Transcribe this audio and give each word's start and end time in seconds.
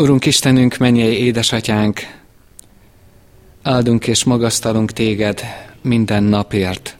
Urunk 0.00 0.26
Istenünk, 0.26 0.76
mennyei 0.76 1.24
édesatyánk, 1.24 2.00
áldunk 3.62 4.06
és 4.06 4.24
magasztalunk 4.24 4.92
téged 4.92 5.42
minden 5.82 6.22
napért. 6.22 6.96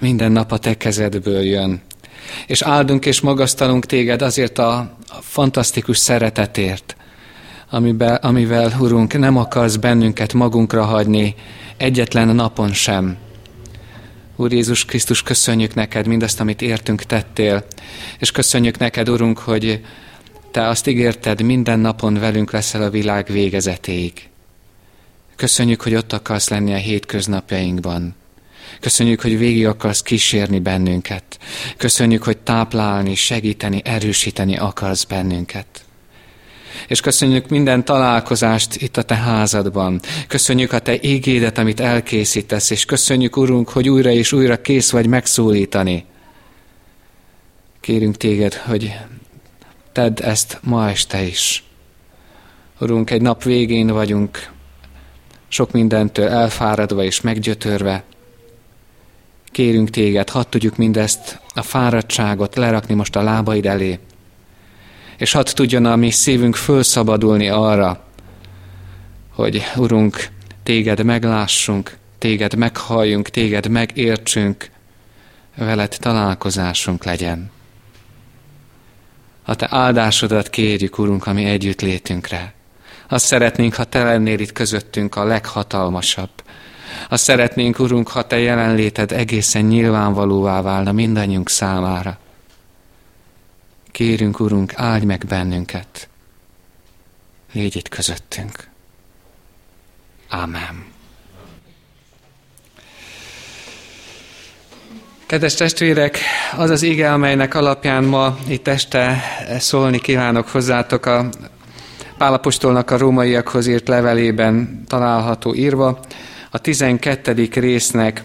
Minden 0.00 0.32
nap 0.32 0.52
a 0.52 0.58
te 0.58 0.76
kezedből 0.76 1.42
jön. 1.42 1.80
És 2.46 2.62
áldunk 2.62 3.06
és 3.06 3.20
magasztalunk 3.20 3.86
téged 3.86 4.22
azért 4.22 4.58
a, 4.58 4.96
fantasztikus 5.20 5.98
szeretetért, 5.98 6.96
amivel, 7.70 8.14
amivel, 8.22 8.72
Urunk, 8.80 9.18
nem 9.18 9.36
akarsz 9.36 9.76
bennünket 9.76 10.32
magunkra 10.32 10.84
hagyni 10.84 11.34
egyetlen 11.76 12.34
napon 12.34 12.72
sem. 12.72 13.16
Úr 14.36 14.52
Jézus 14.52 14.84
Krisztus, 14.84 15.22
köszönjük 15.22 15.74
neked 15.74 16.06
mindazt, 16.06 16.40
amit 16.40 16.62
értünk 16.62 17.02
tettél, 17.02 17.64
és 18.18 18.30
köszönjük 18.30 18.78
neked, 18.78 19.08
Urunk, 19.08 19.38
hogy 19.38 19.80
te 20.52 20.68
azt 20.68 20.86
ígérted, 20.86 21.42
minden 21.42 21.78
napon 21.78 22.14
velünk 22.14 22.50
leszel 22.50 22.82
a 22.82 22.90
világ 22.90 23.26
végezetéig. 23.26 24.12
Köszönjük, 25.36 25.82
hogy 25.82 25.94
ott 25.94 26.12
akarsz 26.12 26.48
lenni 26.48 26.72
a 26.72 26.76
hétköznapjainkban. 26.76 28.14
Köszönjük, 28.80 29.20
hogy 29.20 29.38
végig 29.38 29.66
akarsz 29.66 30.02
kísérni 30.02 30.58
bennünket. 30.58 31.24
Köszönjük, 31.76 32.22
hogy 32.22 32.38
táplálni, 32.38 33.14
segíteni, 33.14 33.82
erősíteni 33.84 34.56
akarsz 34.56 35.04
bennünket. 35.04 35.66
És 36.88 37.00
köszönjük 37.00 37.48
minden 37.48 37.84
találkozást 37.84 38.74
itt 38.74 38.96
a 38.96 39.02
te 39.02 39.14
házadban. 39.14 40.00
Köszönjük 40.28 40.72
a 40.72 40.78
te 40.78 40.98
ígédet, 41.00 41.58
amit 41.58 41.80
elkészítesz, 41.80 42.70
és 42.70 42.84
köszönjük, 42.84 43.36
Urunk, 43.36 43.68
hogy 43.68 43.88
újra 43.88 44.10
és 44.10 44.32
újra 44.32 44.60
kész 44.60 44.90
vagy 44.90 45.06
megszólítani. 45.06 46.04
Kérünk 47.80 48.16
téged, 48.16 48.54
hogy 48.54 48.92
tedd 49.92 50.22
ezt 50.22 50.58
ma 50.62 50.88
este 50.90 51.22
is. 51.22 51.64
Urunk, 52.80 53.10
egy 53.10 53.22
nap 53.22 53.42
végén 53.42 53.86
vagyunk, 53.86 54.50
sok 55.48 55.72
mindentől 55.72 56.28
elfáradva 56.28 57.02
és 57.02 57.20
meggyötörve. 57.20 58.02
Kérünk 59.46 59.90
téged, 59.90 60.30
hadd 60.30 60.44
tudjuk 60.48 60.76
mindezt, 60.76 61.40
a 61.54 61.62
fáradtságot 61.62 62.56
lerakni 62.56 62.94
most 62.94 63.16
a 63.16 63.22
lábaid 63.22 63.66
elé, 63.66 63.98
és 65.16 65.32
hadd 65.32 65.54
tudjon 65.54 65.84
a 65.84 65.96
mi 65.96 66.10
szívünk 66.10 66.56
fölszabadulni 66.56 67.48
arra, 67.48 68.04
hogy 69.34 69.62
Urunk, 69.76 70.28
téged 70.62 71.04
meglássunk, 71.04 71.96
téged 72.18 72.54
meghalljunk, 72.54 73.28
téged 73.28 73.68
megértsünk, 73.68 74.70
veled 75.56 75.96
találkozásunk 75.98 77.04
legyen. 77.04 77.50
A 79.42 79.54
te 79.54 79.66
áldásodat 79.70 80.50
kérjük, 80.50 80.98
Urunk, 80.98 81.26
ami 81.26 81.44
együtt 81.44 81.80
létünkre. 81.80 82.54
Azt 83.08 83.24
szeretnénk, 83.24 83.74
ha 83.74 83.84
te 83.84 84.02
lennél 84.02 84.38
itt 84.38 84.52
közöttünk 84.52 85.16
a 85.16 85.24
leghatalmasabb. 85.24 86.30
Azt 87.08 87.24
szeretnénk, 87.24 87.78
Urunk, 87.78 88.08
ha 88.08 88.26
te 88.26 88.38
jelenléted 88.38 89.12
egészen 89.12 89.64
nyilvánvalóvá 89.64 90.62
válna 90.62 90.92
mindannyiunk 90.92 91.48
számára. 91.48 92.18
Kérünk, 93.90 94.40
Urunk, 94.40 94.72
áldj 94.76 95.04
meg 95.04 95.24
bennünket. 95.28 96.08
Légy 97.52 97.76
itt 97.76 97.88
közöttünk. 97.88 98.68
Ámen. 100.28 100.84
Kedves 105.32 105.54
testvérek, 105.54 106.18
az 106.56 106.70
az 106.70 106.82
ige, 106.82 107.12
amelynek 107.12 107.54
alapján 107.54 108.04
ma 108.04 108.38
itt 108.48 108.68
este 108.68 109.22
szólni 109.58 110.00
kívánok 110.00 110.48
hozzátok 110.48 111.06
a 111.06 111.28
Pálapostolnak 112.18 112.90
a 112.90 112.98
rómaiakhoz 112.98 113.66
írt 113.66 113.88
levelében 113.88 114.84
található 114.88 115.54
írva. 115.54 116.00
A 116.50 116.58
12. 116.58 117.48
résznek 117.52 118.22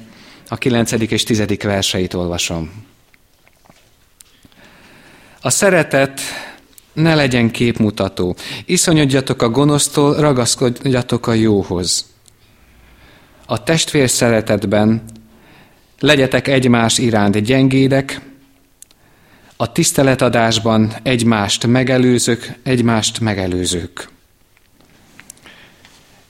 a 0.50 0.55
9. 0.55 0.91
és 0.91 1.23
10. 1.23 1.45
verseit 1.63 2.13
olvasom. 2.13 2.85
A 5.41 5.50
szeretet 5.50 6.22
ne 6.94 7.16
legyen 7.16 7.51
képmutató. 7.51 8.35
Iszonyodjatok 8.66 9.41
a 9.41 9.50
gonosztól, 9.50 10.16
ragaszkodjatok 10.16 11.28
a 11.28 11.34
jóhoz. 11.34 12.06
A 13.45 13.63
testvér 13.63 14.09
szeretetben 14.09 15.03
legyetek 16.00 16.47
egymás 16.47 16.97
iránt 16.97 17.38
gyengédek, 17.38 18.22
a 19.56 19.72
tiszteletadásban 19.72 20.94
egymást 21.03 21.68
megelőzők, 21.68 22.53
egymást 22.63 23.19
megelőzők. 23.19 24.09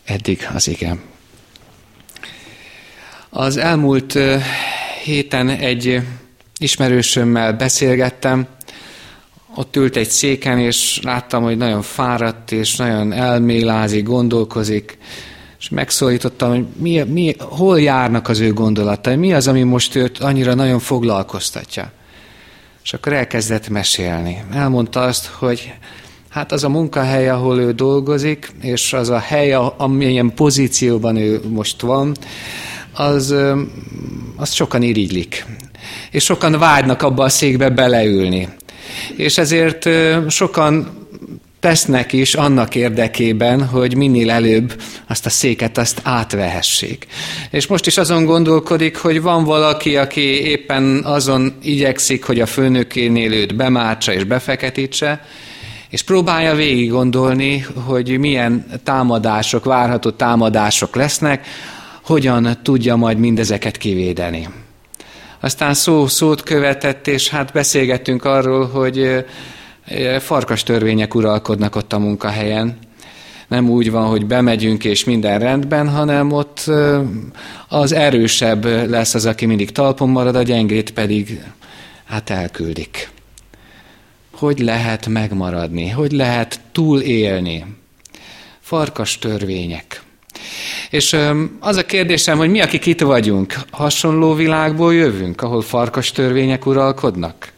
Eddig 0.05 0.47
az 0.53 0.67
igen. 0.67 1.01
Az 3.29 3.57
elmúlt 3.57 4.17
héten 5.03 5.49
egy 5.49 6.01
ismerősömmel 6.57 7.53
beszélgettem, 7.53 8.47
ott 9.55 9.75
ült 9.75 9.95
egy 9.95 10.09
széken, 10.09 10.59
és 10.59 10.99
láttam, 11.03 11.43
hogy 11.43 11.57
nagyon 11.57 11.81
fáradt, 11.81 12.51
és 12.51 12.75
nagyon 12.75 13.13
elmélázik, 13.13 14.03
gondolkozik, 14.03 14.97
és 15.59 15.69
megszólítottam, 15.69 16.49
hogy 16.49 16.65
mi, 16.75 17.03
mi, 17.03 17.35
hol 17.39 17.81
járnak 17.81 18.29
az 18.29 18.39
ő 18.39 18.53
gondolatai, 18.53 19.15
mi 19.15 19.33
az, 19.33 19.47
ami 19.47 19.63
most 19.63 19.95
őt 19.95 20.17
annyira 20.17 20.53
nagyon 20.53 20.79
foglalkoztatja. 20.79 21.91
És 22.83 22.93
akkor 22.93 23.13
elkezdett 23.13 23.69
mesélni. 23.69 24.43
Elmondta 24.53 25.01
azt, 25.01 25.25
hogy 25.25 25.73
hát 26.29 26.51
az 26.51 26.63
a 26.63 26.69
munkahely, 26.69 27.29
ahol 27.29 27.59
ő 27.59 27.71
dolgozik, 27.71 28.51
és 28.61 28.93
az 28.93 29.09
a 29.09 29.17
hely, 29.17 29.53
amilyen 29.77 30.33
pozícióban 30.33 31.15
ő 31.15 31.41
most 31.49 31.81
van, 31.81 32.15
az, 32.93 33.35
az 34.35 34.51
sokan 34.51 34.81
irigylik. 34.81 35.45
És 36.11 36.23
sokan 36.23 36.59
vágynak 36.59 37.01
abba 37.01 37.23
a 37.23 37.29
székbe 37.29 37.69
beleülni. 37.69 38.49
És 39.15 39.37
ezért 39.37 39.89
sokan 40.27 41.06
tesznek 41.59 42.13
is 42.13 42.33
annak 42.33 42.75
érdekében, 42.75 43.65
hogy 43.65 43.95
minél 43.95 44.31
előbb 44.31 44.81
azt 45.07 45.25
a 45.25 45.29
széket 45.29 45.77
azt 45.77 45.99
átvehessék. 46.03 47.07
És 47.49 47.67
most 47.67 47.87
is 47.87 47.97
azon 47.97 48.25
gondolkodik, 48.25 48.97
hogy 48.97 49.21
van 49.21 49.43
valaki, 49.43 49.97
aki 49.97 50.49
éppen 50.49 51.01
azon 51.03 51.53
igyekszik, 51.61 52.23
hogy 52.23 52.39
a 52.39 52.45
főnökénél 52.45 53.33
őt 53.33 53.55
bemártsa 53.55 54.13
és 54.13 54.23
befeketítse, 54.23 55.25
és 55.89 56.01
próbálja 56.01 56.55
végig 56.55 56.89
gondolni, 56.89 57.65
hogy 57.85 58.17
milyen 58.17 58.65
támadások, 58.83 59.65
várható 59.65 60.09
támadások 60.09 60.95
lesznek, 60.95 61.47
hogyan 62.03 62.57
tudja 62.63 62.95
majd 62.95 63.17
mindezeket 63.17 63.77
kivédeni. 63.77 64.47
Aztán 65.39 65.73
szó 65.73 66.07
szót 66.07 66.43
követett, 66.43 67.07
és 67.07 67.29
hát 67.29 67.51
beszélgettünk 67.53 68.25
arról, 68.25 68.67
hogy 68.67 69.25
farkas 70.19 70.63
törvények 70.63 71.15
uralkodnak 71.15 71.75
ott 71.75 71.93
a 71.93 71.99
munkahelyen. 71.99 72.77
Nem 73.47 73.69
úgy 73.69 73.91
van, 73.91 74.07
hogy 74.07 74.25
bemegyünk 74.25 74.83
és 74.83 75.03
minden 75.03 75.39
rendben, 75.39 75.89
hanem 75.89 76.31
ott 76.31 76.71
az 77.67 77.91
erősebb 77.91 78.65
lesz 78.89 79.13
az, 79.13 79.25
aki 79.25 79.45
mindig 79.45 79.71
talpon 79.71 80.09
marad, 80.09 80.35
a 80.35 80.41
gyengét 80.43 80.91
pedig 80.91 81.43
hát 82.05 82.29
elküldik. 82.29 83.09
Hogy 84.31 84.59
lehet 84.59 85.07
megmaradni? 85.07 85.89
Hogy 85.89 86.11
lehet 86.11 86.59
túlélni? 86.71 87.65
Farkas 88.59 89.19
törvények. 89.19 90.01
És 90.89 91.17
az 91.59 91.77
a 91.77 91.85
kérdésem, 91.85 92.37
hogy 92.37 92.49
mi, 92.49 92.61
akik 92.61 92.85
itt 92.85 93.01
vagyunk, 93.01 93.55
hasonló 93.71 94.33
világból 94.33 94.93
jövünk, 94.93 95.41
ahol 95.41 95.61
farkas 95.61 96.11
törvények 96.11 96.65
uralkodnak? 96.65 97.55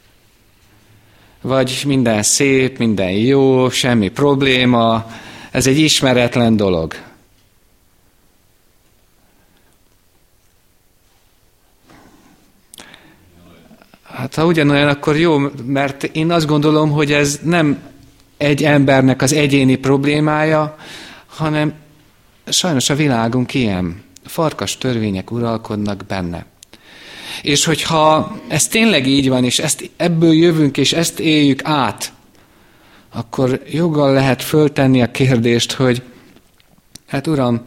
Vagy 1.42 1.84
minden 1.86 2.24
szép, 2.24 2.78
minden 2.78 3.12
jó, 3.12 3.70
semmi 3.70 4.10
probléma, 4.10 5.06
ez 5.52 5.68
egy 5.68 5.78
ismeretlen 5.78 6.56
dolog. 6.56 6.94
Hát 14.04 14.36
ha 14.36 14.46
ugyanolyan, 14.46 14.88
akkor 14.88 15.18
jó, 15.18 15.38
mert 15.66 16.04
én 16.04 16.32
azt 16.32 16.48
gondolom, 16.48 16.92
hogy 16.92 17.12
ez 17.12 17.40
nem 17.44 17.80
egy 18.38 18.64
embernek 18.64 19.22
az 19.22 19.34
egyéni 19.34 19.76
problémája, 19.76 20.76
hanem 21.26 21.74
sajnos 22.46 22.90
a 22.90 22.96
világunk 22.96 23.54
ilyen. 23.54 24.04
Farkas 24.26 24.78
törvények 24.78 25.32
uralkodnak 25.32 26.06
benne. 26.06 26.46
És 27.42 27.66
hogyha 27.66 28.38
ez 28.48 28.68
tényleg 28.68 29.08
így 29.08 29.30
van, 29.30 29.44
és 29.44 29.60
ezt, 29.60 29.90
ebből 29.98 30.34
jövünk, 30.34 30.78
és 30.78 30.94
ezt 30.94 31.20
éljük 31.20 31.60
át, 31.64 32.14
akkor 33.14 33.62
joggal 33.72 34.14
lehet 34.14 34.44
föltenni 34.44 35.02
a 35.02 35.12
kérdést, 35.12 35.72
hogy 35.72 36.02
hát 37.08 37.28
Uram, 37.28 37.62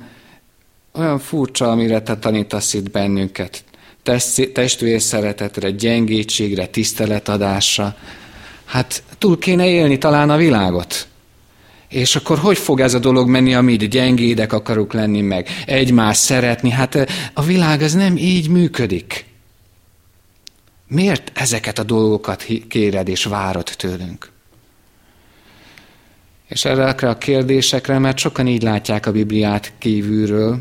olyan 0.94 1.18
furcsa, 1.18 1.70
amire 1.70 2.02
te 2.02 2.16
tanítasz 2.16 2.74
itt 2.74 2.90
bennünket. 2.90 3.64
Testvér 4.52 5.00
szeretetre, 5.00 5.70
gyengétségre, 5.70 6.66
tiszteletadásra. 6.66 7.96
Hát 8.64 9.02
túl 9.18 9.38
kéne 9.38 9.68
élni 9.68 9.98
talán 9.98 10.30
a 10.30 10.36
világot. 10.36 11.06
És 11.88 12.16
akkor 12.16 12.38
hogy 12.38 12.58
fog 12.58 12.80
ez 12.80 12.94
a 12.94 12.98
dolog 12.98 13.28
menni, 13.28 13.54
amit 13.54 13.88
gyengédek 13.88 14.52
akarok 14.52 14.92
lenni 14.92 15.20
meg, 15.20 15.48
egymást 15.66 16.20
szeretni? 16.20 16.70
Hát 16.70 17.06
a 17.32 17.42
világ 17.42 17.82
az 17.82 17.94
nem 17.94 18.16
így 18.16 18.48
működik. 18.48 19.24
Miért 20.92 21.32
ezeket 21.34 21.78
a 21.78 21.82
dolgokat 21.82 22.46
kéred 22.68 23.08
és 23.08 23.24
várod 23.24 23.64
tőlünk? 23.76 24.30
És 26.48 26.64
erre 26.64 27.08
a 27.08 27.18
kérdésekre, 27.18 27.98
mert 27.98 28.18
sokan 28.18 28.46
így 28.46 28.62
látják 28.62 29.06
a 29.06 29.12
Bibliát 29.12 29.72
kívülről, 29.78 30.58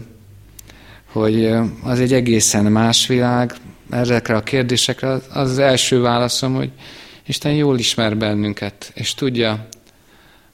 hogy 1.05 1.45
az 1.83 1.99
egy 1.99 2.13
egészen 2.13 2.65
más 2.65 3.07
világ, 3.07 3.55
ezekre 3.89 4.35
a 4.35 4.43
kérdésekre 4.43 5.17
az 5.33 5.59
első 5.59 6.01
válaszom, 6.01 6.53
hogy 6.53 6.71
Isten 7.25 7.53
jól 7.53 7.79
ismer 7.79 8.17
bennünket, 8.17 8.91
és 8.95 9.13
tudja, 9.13 9.67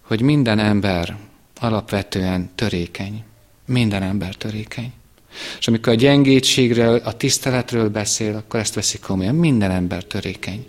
hogy 0.01 0.21
minden 0.21 0.59
ember 0.59 1.18
alapvetően 1.59 2.50
törékeny. 2.56 3.24
Minden 3.65 4.03
ember 4.03 4.35
törékeny. 4.35 4.94
És 5.59 5.68
amikor 5.68 5.94
a 5.94 5.95
gyengétségről, 5.95 7.01
a 7.03 7.18
tiszteletről 7.18 7.89
beszél, 7.89 8.35
akkor 8.35 8.59
ezt 8.59 8.74
veszik 8.74 9.01
komolyan. 9.01 9.35
Minden 9.35 9.71
ember 9.71 10.03
törékeny. 10.03 10.65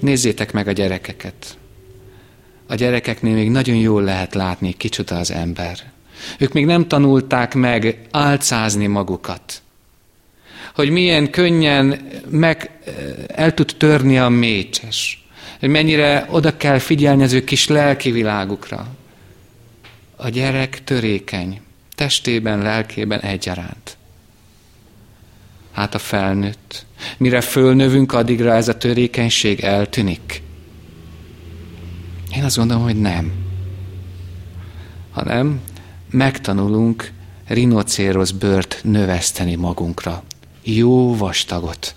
Nézzétek 0.00 0.52
meg 0.52 0.68
a 0.68 0.72
gyerekeket. 0.72 1.56
A 2.66 2.74
gyerekeknél 2.74 3.34
még 3.34 3.50
nagyon 3.50 3.76
jól 3.76 4.02
lehet 4.02 4.34
látni, 4.34 4.72
kicsoda 4.76 5.18
az 5.18 5.30
ember. 5.30 5.92
Ők 6.38 6.52
még 6.52 6.66
nem 6.66 6.88
tanulták 6.88 7.54
meg 7.54 8.06
álcázni 8.10 8.86
magukat. 8.86 9.62
Hogy 10.74 10.90
milyen 10.90 11.30
könnyen 11.30 12.08
meg 12.28 12.70
el 13.26 13.54
tud 13.54 13.74
törni 13.78 14.18
a 14.18 14.28
mécses. 14.28 15.26
Hogy 15.60 15.68
mennyire 15.68 16.26
oda 16.30 16.56
kell 16.56 16.78
figyelni 16.78 17.22
az 17.22 17.32
ő 17.32 17.44
kis 17.44 17.68
lelki 17.68 18.10
világukra. 18.10 18.86
A 20.16 20.28
gyerek 20.28 20.84
törékeny 20.84 21.60
testében, 22.02 22.58
lelkében 22.58 23.20
egyaránt. 23.20 23.96
Hát 25.72 25.94
a 25.94 25.98
felnőtt. 25.98 26.86
Mire 27.18 27.40
fölnövünk, 27.40 28.12
addigra 28.12 28.54
ez 28.54 28.68
a 28.68 28.76
törékenység 28.78 29.60
eltűnik. 29.60 30.42
Én 32.36 32.44
azt 32.44 32.56
gondolom, 32.56 32.82
hogy 32.82 33.00
nem. 33.00 33.32
Hanem 35.10 35.60
megtanulunk 36.10 37.12
rinocérosz 37.46 38.30
bőrt 38.30 38.80
növeszteni 38.84 39.54
magunkra. 39.54 40.22
Jó 40.62 41.16
vastagot. 41.16 41.94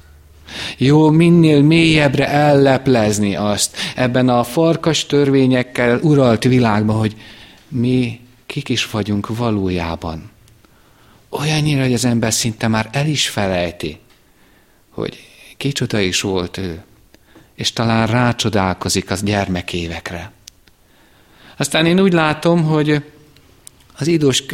Jó 0.77 1.09
minél 1.09 1.61
mélyebbre 1.61 2.27
elleplezni 2.27 3.35
azt 3.35 3.77
ebben 3.95 4.29
a 4.29 4.43
farkas 4.43 5.05
törvényekkel 5.05 5.99
uralt 6.01 6.43
világban, 6.43 6.97
hogy 6.97 7.15
mi 7.67 8.19
kik 8.45 8.69
is 8.69 8.89
vagyunk 8.89 9.37
valójában. 9.37 10.29
Olyannyira, 11.29 11.81
hogy 11.81 11.93
az 11.93 12.05
ember 12.05 12.33
szinte 12.33 12.67
már 12.67 12.89
el 12.91 13.07
is 13.07 13.29
felejti, 13.29 13.99
hogy 14.89 15.19
kicsoda 15.57 15.99
is 15.99 16.21
volt 16.21 16.57
ő, 16.57 16.83
és 17.55 17.73
talán 17.73 18.07
rácsodálkozik 18.07 19.11
az 19.11 19.23
gyermekévekre. 19.23 20.31
Aztán 21.57 21.85
én 21.85 21.99
úgy 21.99 22.13
látom, 22.13 22.63
hogy 22.63 23.03
az 23.97 24.07
idős, 24.07 24.45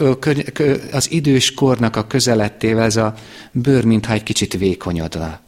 az 0.91 1.11
idős 1.11 1.53
kornak 1.53 1.95
a 1.95 2.07
közelettével 2.07 2.83
ez 2.83 2.95
a 2.95 3.13
bőr 3.51 3.85
mintha 3.85 4.13
egy 4.13 4.23
kicsit 4.23 4.53
vékonyodna. 4.53 5.39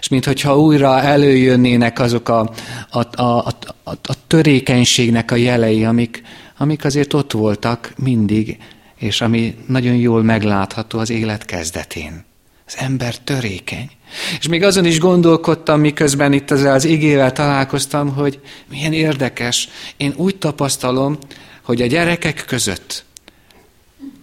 És 0.00 0.08
mintha 0.08 0.58
újra 0.58 1.00
előjönnének 1.00 1.98
azok 1.98 2.28
a, 2.28 2.52
a, 2.90 3.22
a, 3.22 3.46
a, 3.46 3.54
a 3.84 4.26
törékenységnek 4.26 5.30
a 5.30 5.36
jelei, 5.36 5.84
amik, 5.84 6.22
amik 6.56 6.84
azért 6.84 7.14
ott 7.14 7.32
voltak 7.32 7.92
mindig, 7.96 8.58
és 8.96 9.20
ami 9.20 9.56
nagyon 9.66 9.94
jól 9.94 10.22
meglátható 10.22 10.98
az 10.98 11.10
élet 11.10 11.44
kezdetén. 11.44 12.24
Az 12.66 12.74
ember 12.78 13.18
törékeny. 13.18 13.90
És 14.38 14.48
még 14.48 14.62
azon 14.62 14.84
is 14.84 14.98
gondolkodtam, 14.98 15.80
miközben 15.80 16.32
itt 16.32 16.50
az, 16.50 16.62
az 16.62 16.84
igével 16.84 17.32
találkoztam, 17.32 18.14
hogy 18.14 18.40
milyen 18.70 18.92
érdekes. 18.92 19.68
Én 19.96 20.12
úgy 20.16 20.36
tapasztalom, 20.36 21.18
hogy 21.62 21.82
a 21.82 21.86
gyerekek 21.86 22.44
között 22.46 23.04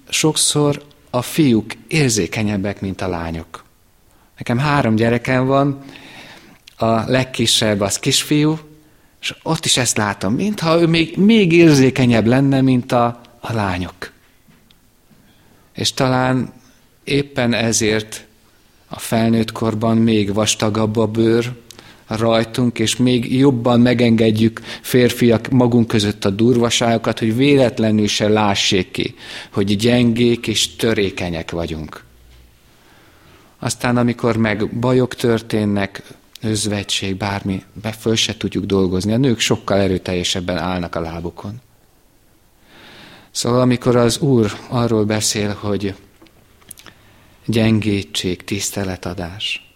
sokszor 0.09 0.83
a 1.09 1.21
fiúk 1.21 1.73
érzékenyebbek, 1.87 2.81
mint 2.81 3.01
a 3.01 3.07
lányok. 3.07 3.63
Nekem 4.37 4.57
három 4.57 4.95
gyerekem 4.95 5.45
van, 5.45 5.83
a 6.77 7.09
legkisebb 7.11 7.81
az 7.81 7.99
kisfiú, 7.99 8.59
és 9.21 9.35
ott 9.43 9.65
is 9.65 9.77
ezt 9.77 9.97
látom, 9.97 10.33
mintha 10.33 10.81
ő 10.81 10.87
még, 10.87 11.17
még 11.17 11.51
érzékenyebb 11.51 12.25
lenne, 12.25 12.61
mint 12.61 12.91
a, 12.91 13.21
a 13.39 13.53
lányok. 13.53 14.11
És 15.73 15.93
talán 15.93 16.53
éppen 17.03 17.53
ezért 17.53 18.25
a 18.87 18.99
felnőtt 18.99 19.51
korban 19.51 19.97
még 19.97 20.33
vastagabb 20.33 20.97
a 20.97 21.07
bőr 21.07 21.51
rajtunk, 22.07 22.79
és 22.79 22.95
még 22.95 23.37
jobban 23.37 23.79
megengedjük 23.79 24.61
férfiak 24.81 25.49
magunk 25.49 25.87
között 25.87 26.25
a 26.25 26.29
durvaságokat, 26.29 27.19
hogy 27.19 27.35
véletlenül 27.35 28.07
se 28.07 28.27
lássék 28.27 28.91
ki, 28.91 29.15
hogy 29.51 29.75
gyengék 29.75 30.47
és 30.47 30.75
törékenyek 30.75 31.51
vagyunk. 31.51 32.03
Aztán, 33.59 33.97
amikor 33.97 34.37
meg 34.37 34.79
bajok 34.79 35.15
történnek, 35.15 36.03
özvegység, 36.41 37.15
bármi, 37.15 37.63
be 37.81 37.91
föl 37.91 38.15
se 38.15 38.37
tudjuk 38.37 38.65
dolgozni. 38.65 39.13
A 39.13 39.17
nők 39.17 39.39
sokkal 39.39 39.79
erőteljesebben 39.79 40.57
állnak 40.57 40.95
a 40.95 40.99
lábukon. 40.99 41.61
Szóval 43.31 43.61
amikor 43.61 43.95
az 43.95 44.17
Úr 44.17 44.51
arról 44.67 45.05
beszél, 45.05 45.53
hogy 45.53 45.95
gyengétség, 47.45 48.43
tiszteletadás, 48.43 49.73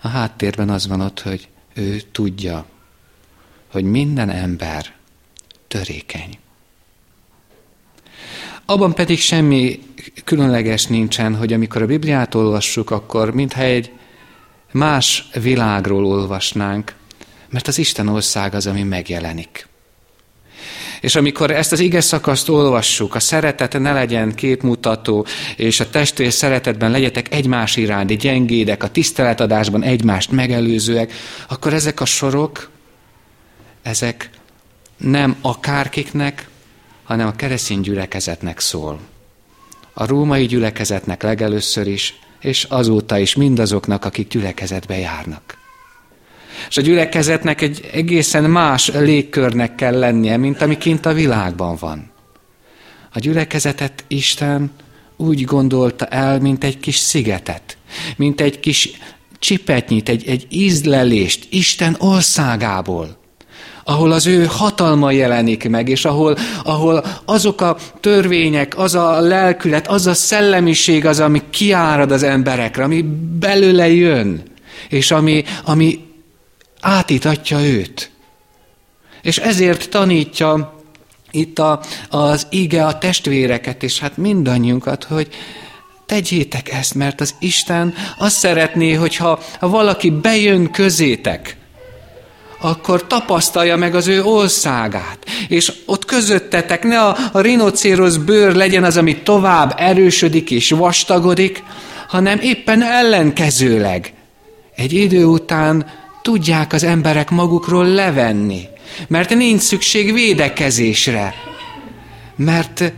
a 0.00 0.08
háttérben 0.08 0.70
az 0.70 0.86
van 0.86 1.00
ott, 1.00 1.20
hogy 1.20 1.48
ő 1.74 2.00
tudja, 2.12 2.66
hogy 3.72 3.84
minden 3.84 4.30
ember 4.30 4.94
törékeny. 5.68 6.38
Abban 8.64 8.94
pedig 8.94 9.18
semmi 9.18 9.82
különleges 10.24 10.86
nincsen, 10.86 11.36
hogy 11.36 11.52
amikor 11.52 11.82
a 11.82 11.86
Bibliát 11.86 12.34
olvassuk, 12.34 12.90
akkor 12.90 13.34
mintha 13.34 13.62
egy 13.62 13.92
más 14.74 15.28
világról 15.40 16.06
olvasnánk, 16.06 16.94
mert 17.50 17.68
az 17.68 17.78
Isten 17.78 18.08
ország 18.08 18.54
az, 18.54 18.66
ami 18.66 18.82
megjelenik. 18.82 19.68
És 21.00 21.16
amikor 21.16 21.50
ezt 21.50 21.72
az 21.72 21.80
ige 21.80 22.00
szakaszt 22.00 22.48
olvassuk, 22.48 23.14
a 23.14 23.20
szeretet 23.20 23.78
ne 23.78 23.92
legyen 23.92 24.34
képmutató, 24.34 25.26
és 25.56 25.80
a 25.80 25.90
testvér 25.90 26.32
szeretetben 26.32 26.90
legyetek 26.90 27.34
egymás 27.34 27.76
iránti 27.76 28.16
gyengédek, 28.16 28.82
a 28.82 28.90
tiszteletadásban 28.90 29.82
egymást 29.82 30.30
megelőzőek, 30.30 31.12
akkor 31.48 31.74
ezek 31.74 32.00
a 32.00 32.04
sorok, 32.04 32.70
ezek 33.82 34.30
nem 34.96 35.36
akárkiknek, 35.40 36.48
hanem 37.04 37.26
a 37.26 37.36
keresztény 37.36 37.80
gyülekezetnek 37.80 38.60
szól. 38.60 39.00
A 39.92 40.06
római 40.06 40.46
gyülekezetnek 40.46 41.22
legelőször 41.22 41.86
is, 41.86 42.18
és 42.44 42.64
azóta 42.64 43.18
is 43.18 43.34
mindazoknak, 43.34 44.04
akik 44.04 44.28
gyülekezetbe 44.28 44.98
járnak. 44.98 45.58
És 46.68 46.76
a 46.76 46.80
gyülekezetnek 46.80 47.60
egy 47.60 47.88
egészen 47.92 48.44
más 48.44 48.90
légkörnek 48.90 49.74
kell 49.74 49.98
lennie, 49.98 50.36
mint 50.36 50.62
ami 50.62 50.78
kint 50.78 51.06
a 51.06 51.12
világban 51.12 51.76
van. 51.80 52.10
A 53.12 53.18
gyülekezetet 53.18 54.04
Isten 54.08 54.70
úgy 55.16 55.44
gondolta 55.44 56.06
el, 56.06 56.40
mint 56.40 56.64
egy 56.64 56.80
kis 56.80 56.96
szigetet, 56.96 57.76
mint 58.16 58.40
egy 58.40 58.60
kis 58.60 58.90
csipetnyit, 59.38 60.08
egy, 60.08 60.28
egy 60.28 60.46
ízlelést 60.50 61.46
Isten 61.50 61.96
országából 61.98 63.23
ahol 63.84 64.12
az 64.12 64.26
ő 64.26 64.44
hatalma 64.44 65.10
jelenik 65.10 65.68
meg, 65.68 65.88
és 65.88 66.04
ahol, 66.04 66.36
ahol 66.64 67.04
azok 67.24 67.60
a 67.60 67.76
törvények, 68.00 68.78
az 68.78 68.94
a 68.94 69.20
lelkület, 69.20 69.88
az 69.88 70.06
a 70.06 70.14
szellemiség 70.14 71.06
az, 71.06 71.20
ami 71.20 71.42
kiárad 71.50 72.10
az 72.10 72.22
emberekre, 72.22 72.84
ami 72.84 73.02
belőle 73.38 73.88
jön, 73.88 74.42
és 74.88 75.10
ami, 75.10 75.44
ami 75.64 76.00
átítatja 76.80 77.60
őt. 77.60 78.10
És 79.22 79.38
ezért 79.38 79.90
tanítja 79.90 80.78
itt 81.30 81.58
a, 81.58 81.80
az 82.10 82.46
ige 82.50 82.86
a 82.86 82.98
testvéreket, 82.98 83.82
és 83.82 83.98
hát 83.98 84.16
mindannyiunkat, 84.16 85.04
hogy 85.04 85.28
tegyétek 86.06 86.72
ezt, 86.72 86.94
mert 86.94 87.20
az 87.20 87.34
Isten 87.38 87.94
azt 88.18 88.36
szeretné, 88.36 88.92
hogyha 88.92 89.40
ha 89.58 89.68
valaki 89.68 90.10
bejön 90.10 90.70
közétek, 90.70 91.56
akkor 92.64 93.06
tapasztalja 93.06 93.76
meg 93.76 93.94
az 93.94 94.06
ő 94.06 94.22
országát. 94.22 95.18
És 95.48 95.72
ott 95.86 96.04
közöttetek 96.04 96.82
ne 96.82 97.00
a, 97.00 97.16
a 97.32 97.40
rinocérosz 97.40 98.16
bőr 98.16 98.54
legyen 98.54 98.84
az, 98.84 98.96
ami 98.96 99.16
tovább 99.16 99.74
erősödik 99.76 100.50
és 100.50 100.70
vastagodik, 100.70 101.62
hanem 102.08 102.38
éppen 102.42 102.82
ellenkezőleg. 102.82 104.12
Egy 104.76 104.92
idő 104.92 105.24
után 105.24 105.86
tudják 106.22 106.72
az 106.72 106.84
emberek 106.84 107.30
magukról 107.30 107.86
levenni, 107.86 108.68
mert 109.08 109.34
nincs 109.34 109.60
szükség 109.60 110.12
védekezésre, 110.12 111.34
mert, 112.36 112.92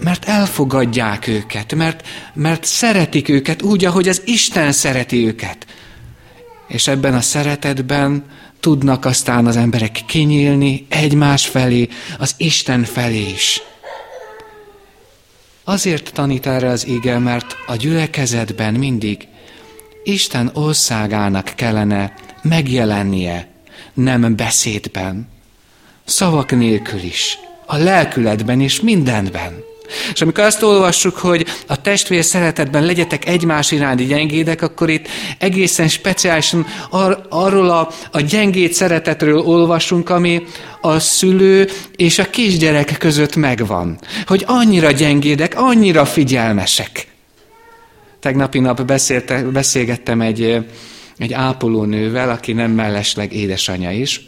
mert 0.00 0.28
elfogadják 0.28 1.26
őket, 1.26 1.74
mert, 1.74 2.06
mert 2.34 2.64
szeretik 2.64 3.28
őket 3.28 3.62
úgy, 3.62 3.84
ahogy 3.84 4.08
az 4.08 4.22
Isten 4.24 4.72
szereti 4.72 5.26
őket. 5.26 5.66
És 6.68 6.86
ebben 6.86 7.14
a 7.14 7.20
szeretetben 7.20 8.24
tudnak 8.64 9.04
aztán 9.04 9.46
az 9.46 9.56
emberek 9.56 10.02
kinyílni 10.06 10.86
egymás 10.88 11.46
felé, 11.46 11.88
az 12.18 12.34
Isten 12.36 12.84
felé 12.84 13.28
is. 13.28 13.60
Azért 15.64 16.12
tanít 16.12 16.46
erre 16.46 16.68
az 16.68 16.86
ige, 16.86 17.18
mert 17.18 17.56
a 17.66 17.76
gyülekezetben 17.76 18.74
mindig 18.74 19.28
Isten 20.04 20.50
országának 20.54 21.52
kellene 21.56 22.14
megjelennie, 22.42 23.48
nem 23.94 24.36
beszédben, 24.36 25.28
szavak 26.04 26.50
nélkül 26.50 27.00
is, 27.00 27.38
a 27.66 27.76
lelkületben 27.76 28.60
és 28.60 28.80
mindenben. 28.80 29.73
És 30.12 30.20
amikor 30.20 30.44
azt 30.44 30.62
olvassuk, 30.62 31.16
hogy 31.16 31.46
a 31.66 31.80
testvér 31.80 32.24
szeretetben 32.24 32.84
legyetek 32.84 33.26
egymás 33.26 33.70
iránti 33.70 34.04
gyengédek, 34.04 34.62
akkor 34.62 34.90
itt 34.90 35.08
egészen 35.38 35.88
speciálisan 35.88 36.66
ar- 36.90 37.26
arról 37.28 37.70
a, 37.70 37.90
a 38.10 38.20
gyengéd 38.20 38.72
szeretetről 38.72 39.38
olvasunk, 39.38 40.10
ami 40.10 40.42
a 40.80 40.98
szülő 40.98 41.68
és 41.96 42.18
a 42.18 42.30
kisgyerek 42.30 42.98
között 42.98 43.36
megvan. 43.36 43.98
Hogy 44.26 44.44
annyira 44.46 44.90
gyengédek, 44.90 45.52
annyira 45.56 46.04
figyelmesek. 46.04 47.06
Tegnapi 48.20 48.58
nap 48.58 48.84
beszélte, 48.84 49.42
beszélgettem 49.42 50.20
egy, 50.20 50.66
egy 51.18 51.32
ápolónővel, 51.32 52.30
aki 52.30 52.52
nem 52.52 52.70
mellesleg 52.70 53.32
édesanyja 53.32 53.90
is, 53.90 54.20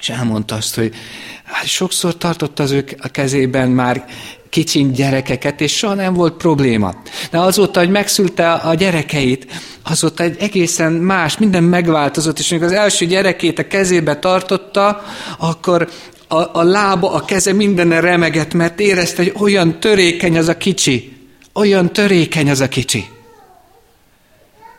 és 0.00 0.08
elmondta 0.08 0.54
azt, 0.54 0.74
hogy 0.74 0.94
hát 1.42 1.66
sokszor 1.66 2.16
tartott 2.16 2.58
az 2.58 2.70
ők 2.70 2.90
a 2.98 3.08
kezében 3.08 3.68
már 3.68 4.04
kicsin 4.50 4.92
gyerekeket, 4.92 5.60
és 5.60 5.76
soha 5.76 5.94
nem 5.94 6.14
volt 6.14 6.34
probléma. 6.34 6.94
De 7.30 7.38
azóta, 7.38 7.80
hogy 7.80 7.90
megszülte 7.90 8.52
a 8.52 8.74
gyerekeit, 8.74 9.46
azóta 9.82 10.22
egy 10.22 10.36
egészen 10.38 10.92
más, 10.92 11.38
minden 11.38 11.64
megváltozott, 11.64 12.38
és 12.38 12.50
amikor 12.50 12.68
az 12.68 12.78
első 12.78 13.06
gyerekét 13.06 13.58
a 13.58 13.66
kezébe 13.66 14.16
tartotta, 14.18 15.04
akkor 15.38 15.88
a, 16.28 16.58
a 16.58 16.62
lába, 16.62 17.12
a 17.12 17.24
keze 17.24 17.52
mindenre 17.52 18.00
remegett, 18.00 18.54
mert 18.54 18.80
érezte, 18.80 19.22
hogy 19.22 19.32
olyan 19.36 19.80
törékeny 19.80 20.38
az 20.38 20.48
a 20.48 20.56
kicsi. 20.56 21.16
Olyan 21.54 21.92
törékeny 21.92 22.50
az 22.50 22.60
a 22.60 22.68
kicsi. 22.68 23.04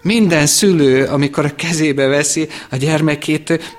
Minden 0.02 0.46
szülő, 0.46 1.06
amikor 1.06 1.46
a 1.46 1.56
kezébe 1.56 2.08
veszi 2.08 2.48
a 2.70 2.76
gyermekét, 2.76 3.76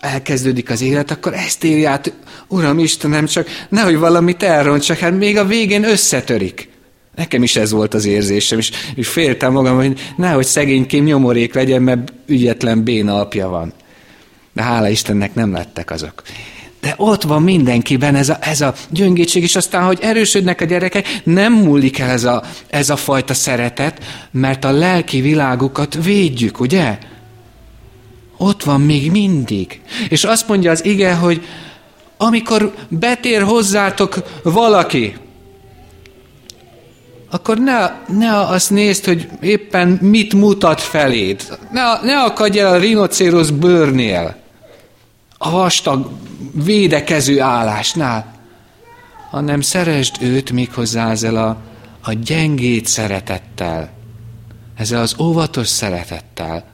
elkezdődik 0.00 0.70
az 0.70 0.82
élet, 0.82 1.10
akkor 1.10 1.34
ezt 1.34 1.64
éri 1.64 1.84
át, 1.84 2.12
Uram 2.48 2.78
Istenem, 2.78 3.26
csak 3.26 3.48
nehogy 3.68 3.96
valamit 3.96 4.42
elrontsak, 4.42 4.98
hát 4.98 5.18
még 5.18 5.36
a 5.36 5.44
végén 5.44 5.84
összetörik. 5.84 6.68
Nekem 7.16 7.42
is 7.42 7.56
ez 7.56 7.70
volt 7.70 7.94
az 7.94 8.04
érzésem, 8.04 8.58
és, 8.58 8.70
és 8.94 9.08
féltem 9.08 9.52
magam, 9.52 9.76
hogy 9.76 10.00
nehogy 10.16 10.46
szegénykém 10.46 11.04
nyomorék 11.04 11.54
legyen, 11.54 11.82
mert 11.82 12.12
ügyetlen 12.26 12.82
béna 12.82 13.20
apja 13.20 13.48
van. 13.48 13.72
De 14.52 14.62
hála 14.62 14.88
Istennek 14.88 15.34
nem 15.34 15.52
lettek 15.52 15.90
azok. 15.90 16.22
De 16.80 16.94
ott 16.96 17.22
van 17.22 17.42
mindenkiben 17.42 18.14
ez 18.14 18.28
a, 18.28 18.38
ez 18.40 18.60
a 18.60 18.74
gyöngétség, 18.90 19.42
és 19.42 19.56
aztán, 19.56 19.84
hogy 19.84 19.98
erősödnek 20.02 20.60
a 20.60 20.64
gyerekek, 20.64 21.20
nem 21.24 21.52
múlik 21.52 21.98
el 21.98 22.10
ez 22.10 22.24
a, 22.24 22.42
ez 22.68 22.90
a 22.90 22.96
fajta 22.96 23.34
szeretet, 23.34 24.04
mert 24.30 24.64
a 24.64 24.70
lelki 24.70 25.20
világukat 25.20 25.98
védjük, 26.04 26.60
ugye? 26.60 26.98
Ott 28.38 28.62
van 28.62 28.80
még 28.80 29.10
mindig. 29.10 29.80
És 30.08 30.24
azt 30.24 30.48
mondja 30.48 30.70
az 30.70 30.84
ige, 30.84 31.14
hogy 31.14 31.46
amikor 32.16 32.74
betér 32.88 33.42
hozzátok 33.42 34.14
valaki, 34.42 35.16
akkor 37.30 37.58
ne, 37.58 37.90
ne 38.06 38.38
azt 38.40 38.70
nézd, 38.70 39.04
hogy 39.04 39.28
éppen 39.40 39.88
mit 39.88 40.34
mutat 40.34 40.80
feléd. 40.80 41.58
Ne, 41.70 41.82
ne 42.02 42.22
akadj 42.22 42.58
el 42.58 42.72
a 42.72 42.78
rinocérosz 42.78 43.48
bőrnél, 43.48 44.36
a 45.38 45.50
vastag 45.50 46.10
védekező 46.52 47.40
állásnál, 47.40 48.34
hanem 49.30 49.60
szeresd 49.60 50.16
őt 50.20 50.50
méghozzá 50.50 51.10
ezzel 51.10 51.36
a, 51.36 51.56
a 52.02 52.12
gyengét 52.12 52.86
szeretettel, 52.86 53.90
ezzel 54.76 55.00
az 55.00 55.14
óvatos 55.20 55.68
szeretettel. 55.68 56.64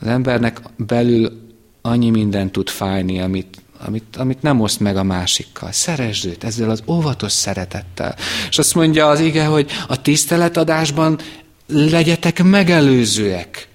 Az 0.00 0.06
embernek 0.06 0.60
belül 0.76 1.46
annyi 1.82 2.10
minden 2.10 2.52
tud 2.52 2.68
fájni, 2.68 3.20
amit, 3.20 3.56
amit, 3.78 4.16
amit 4.16 4.42
nem 4.42 4.60
oszt 4.60 4.80
meg 4.80 4.96
a 4.96 5.02
másikkal. 5.02 5.72
Szeresd 5.72 6.26
őt 6.26 6.44
ezzel 6.44 6.70
az 6.70 6.82
óvatos 6.86 7.32
szeretettel. 7.32 8.14
És 8.48 8.58
azt 8.58 8.74
mondja 8.74 9.08
az 9.08 9.20
ige, 9.20 9.44
hogy 9.44 9.70
a 9.88 10.02
tiszteletadásban 10.02 11.18
legyetek 11.66 12.42
megelőzőek. 12.42 13.68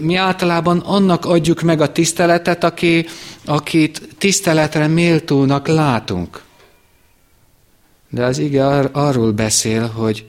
Mi 0.00 0.14
általában 0.14 0.78
annak 0.78 1.24
adjuk 1.24 1.60
meg 1.60 1.80
a 1.80 1.92
tiszteletet, 1.92 2.64
aki, 2.64 3.06
akit 3.44 4.08
tiszteletre 4.18 4.86
méltónak 4.86 5.66
látunk. 5.66 6.42
De 8.10 8.24
az 8.24 8.38
ige 8.38 8.66
ar- 8.66 8.96
arról 8.96 9.32
beszél, 9.32 9.86
hogy 9.86 10.24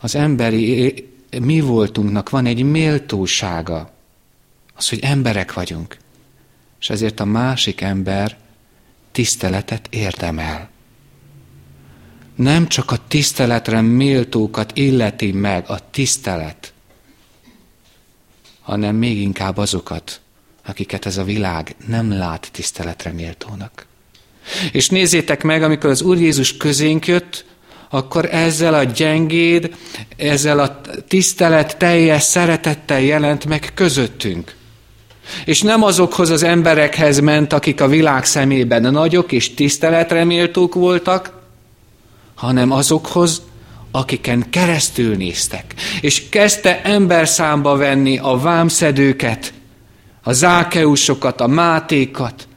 az 0.00 0.14
emberi 0.14 0.94
mi 1.40 1.60
voltunknak 1.60 2.30
van 2.30 2.46
egy 2.46 2.62
méltósága. 2.62 3.93
Az, 4.74 4.88
hogy 4.88 4.98
emberek 5.02 5.52
vagyunk. 5.52 5.96
És 6.80 6.90
ezért 6.90 7.20
a 7.20 7.24
másik 7.24 7.80
ember 7.80 8.36
tiszteletet 9.12 9.86
érdemel. 9.90 10.68
Nem 12.34 12.68
csak 12.68 12.90
a 12.90 13.06
tiszteletre 13.08 13.80
méltókat 13.80 14.76
illeti 14.76 15.32
meg 15.32 15.64
a 15.68 15.90
tisztelet, 15.90 16.72
hanem 18.60 18.96
még 18.96 19.20
inkább 19.20 19.56
azokat, 19.56 20.20
akiket 20.66 21.06
ez 21.06 21.16
a 21.16 21.24
világ 21.24 21.74
nem 21.86 22.12
lát 22.12 22.48
tiszteletre 22.52 23.12
méltónak. 23.12 23.86
És 24.72 24.88
nézzétek 24.88 25.42
meg, 25.42 25.62
amikor 25.62 25.90
az 25.90 26.02
Úr 26.02 26.18
Jézus 26.18 26.56
közénk 26.56 27.06
jött, 27.06 27.44
akkor 27.90 28.28
ezzel 28.34 28.74
a 28.74 28.84
gyengéd, 28.84 29.76
ezzel 30.16 30.58
a 30.58 30.80
tisztelet 31.08 31.76
teljes 31.76 32.22
szeretettel 32.22 33.00
jelent 33.00 33.44
meg 33.44 33.70
közöttünk. 33.74 34.54
És 35.44 35.62
nem 35.62 35.82
azokhoz 35.82 36.30
az 36.30 36.42
emberekhez 36.42 37.20
ment, 37.20 37.52
akik 37.52 37.80
a 37.80 37.88
világ 37.88 38.24
szemében 38.24 38.82
nagyok 38.92 39.32
és 39.32 39.54
tiszteletre 39.54 40.24
méltók 40.24 40.74
voltak, 40.74 41.32
hanem 42.34 42.70
azokhoz, 42.70 43.42
akiken 43.90 44.50
keresztül 44.50 45.16
néztek. 45.16 45.74
És 46.00 46.28
kezdte 46.28 46.82
ember 46.82 47.28
számba 47.28 47.76
venni 47.76 48.18
a 48.18 48.38
vámszedőket, 48.38 49.52
a 50.22 50.32
zákeusokat, 50.32 51.40
a 51.40 51.46
mátékat, 51.46 52.48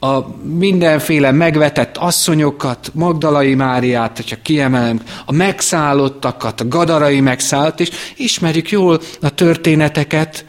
a 0.00 0.18
mindenféle 0.42 1.30
megvetett 1.30 1.96
asszonyokat, 1.96 2.90
Magdalai 2.94 3.54
Máriát, 3.54 4.16
hogyha 4.16 4.36
kiemelem, 4.42 5.00
a 5.26 5.32
megszállottakat, 5.32 6.60
a 6.60 6.68
gadarai 6.68 7.20
megszállt, 7.20 7.80
és 7.80 7.90
ismerjük 8.16 8.70
jól 8.70 9.00
a 9.20 9.30
történeteket, 9.30 10.44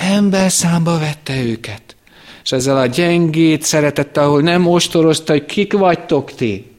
ember 0.00 0.52
számba 0.52 0.98
vette 0.98 1.42
őket. 1.42 1.96
És 2.42 2.52
ezzel 2.52 2.76
a 2.76 2.86
gyengét 2.86 3.62
szeretette, 3.62 4.22
ahol 4.22 4.42
nem 4.42 4.66
ostorozta, 4.66 5.32
hogy 5.32 5.44
kik 5.44 5.72
vagytok 5.72 6.34
ti. 6.34 6.70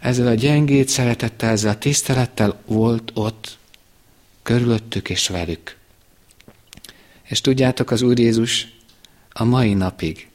Ezzel 0.00 0.26
a 0.26 0.34
gyengét 0.34 0.88
szeretettel, 0.88 1.50
ezzel 1.50 1.70
a 1.70 1.78
tisztelettel 1.78 2.60
volt 2.66 3.10
ott 3.14 3.58
körülöttük 4.42 5.10
és 5.10 5.28
velük. 5.28 5.76
És 7.22 7.40
tudjátok, 7.40 7.90
az 7.90 8.02
Úr 8.02 8.18
Jézus 8.18 8.66
a 9.32 9.44
mai 9.44 9.74
napig 9.74 10.28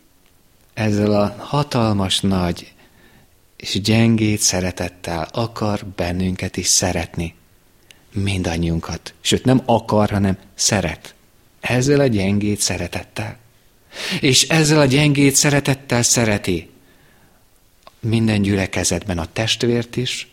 ezzel 0.73 1.11
a 1.11 1.35
hatalmas 1.37 2.19
nagy 2.19 2.73
és 3.57 3.81
gyengét 3.81 4.39
szeretettel 4.39 5.27
akar 5.31 5.85
bennünket 5.95 6.57
is 6.57 6.67
szeretni. 6.67 7.35
Mindannyiunkat. 8.13 9.13
Sőt, 9.21 9.45
nem 9.45 9.61
akar, 9.65 10.09
hanem 10.09 10.37
szeret. 10.55 11.15
Ezzel 11.59 11.99
a 11.99 12.07
gyengét 12.07 12.59
szeretettel. 12.59 13.37
És 14.21 14.43
ezzel 14.43 14.79
a 14.79 14.85
gyengét 14.85 15.35
szeretettel 15.35 16.01
szereti 16.01 16.69
minden 17.99 18.41
gyülekezetben 18.41 19.17
a 19.17 19.27
testvért 19.33 19.95
is, 19.95 20.27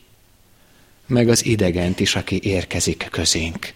meg 1.06 1.28
az 1.28 1.44
idegent 1.44 2.00
is, 2.00 2.16
aki 2.16 2.40
érkezik 2.42 3.08
közénk. 3.10 3.72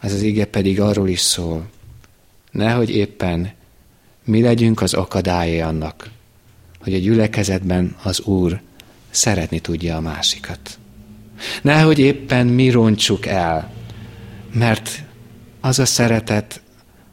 Ez 0.00 0.12
az 0.12 0.22
ige 0.22 0.44
pedig 0.44 0.80
arról 0.80 1.08
is 1.08 1.20
szól, 1.20 1.70
nehogy 2.50 2.90
éppen 2.90 3.52
mi 4.24 4.42
legyünk 4.42 4.80
az 4.80 4.94
akadályai 4.94 5.60
annak, 5.60 6.10
hogy 6.80 6.94
a 6.94 6.98
gyülekezetben 6.98 7.96
az 8.02 8.20
Úr 8.20 8.60
szeretni 9.10 9.60
tudja 9.60 9.96
a 9.96 10.00
másikat. 10.00 10.78
Nehogy 11.62 11.98
éppen 11.98 12.46
mi 12.46 12.70
roncsuk 12.70 13.26
el, 13.26 13.72
mert 14.52 15.02
az 15.62 15.78
a 15.78 15.86
szeretet, 15.86 16.60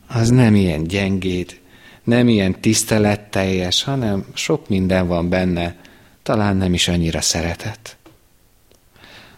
az 0.07 0.29
nem 0.29 0.55
ilyen 0.55 0.83
gyengéd, 0.83 1.59
nem 2.03 2.27
ilyen 2.27 2.61
tiszteletteljes, 2.61 3.83
hanem 3.83 4.25
sok 4.33 4.69
minden 4.69 5.07
van 5.07 5.29
benne, 5.29 5.75
talán 6.23 6.57
nem 6.57 6.73
is 6.73 6.87
annyira 6.87 7.21
szeretet. 7.21 7.97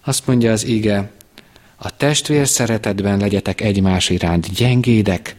Azt 0.04 0.28
mondja 0.28 0.52
az 0.52 0.66
ige, 0.66 1.12
a 1.76 1.96
testvér 1.98 2.48
szeretetben 2.48 3.20
legyetek 3.20 3.62
egymás 3.62 4.10
iránt 4.10 4.54
gyengédek, 4.54 5.36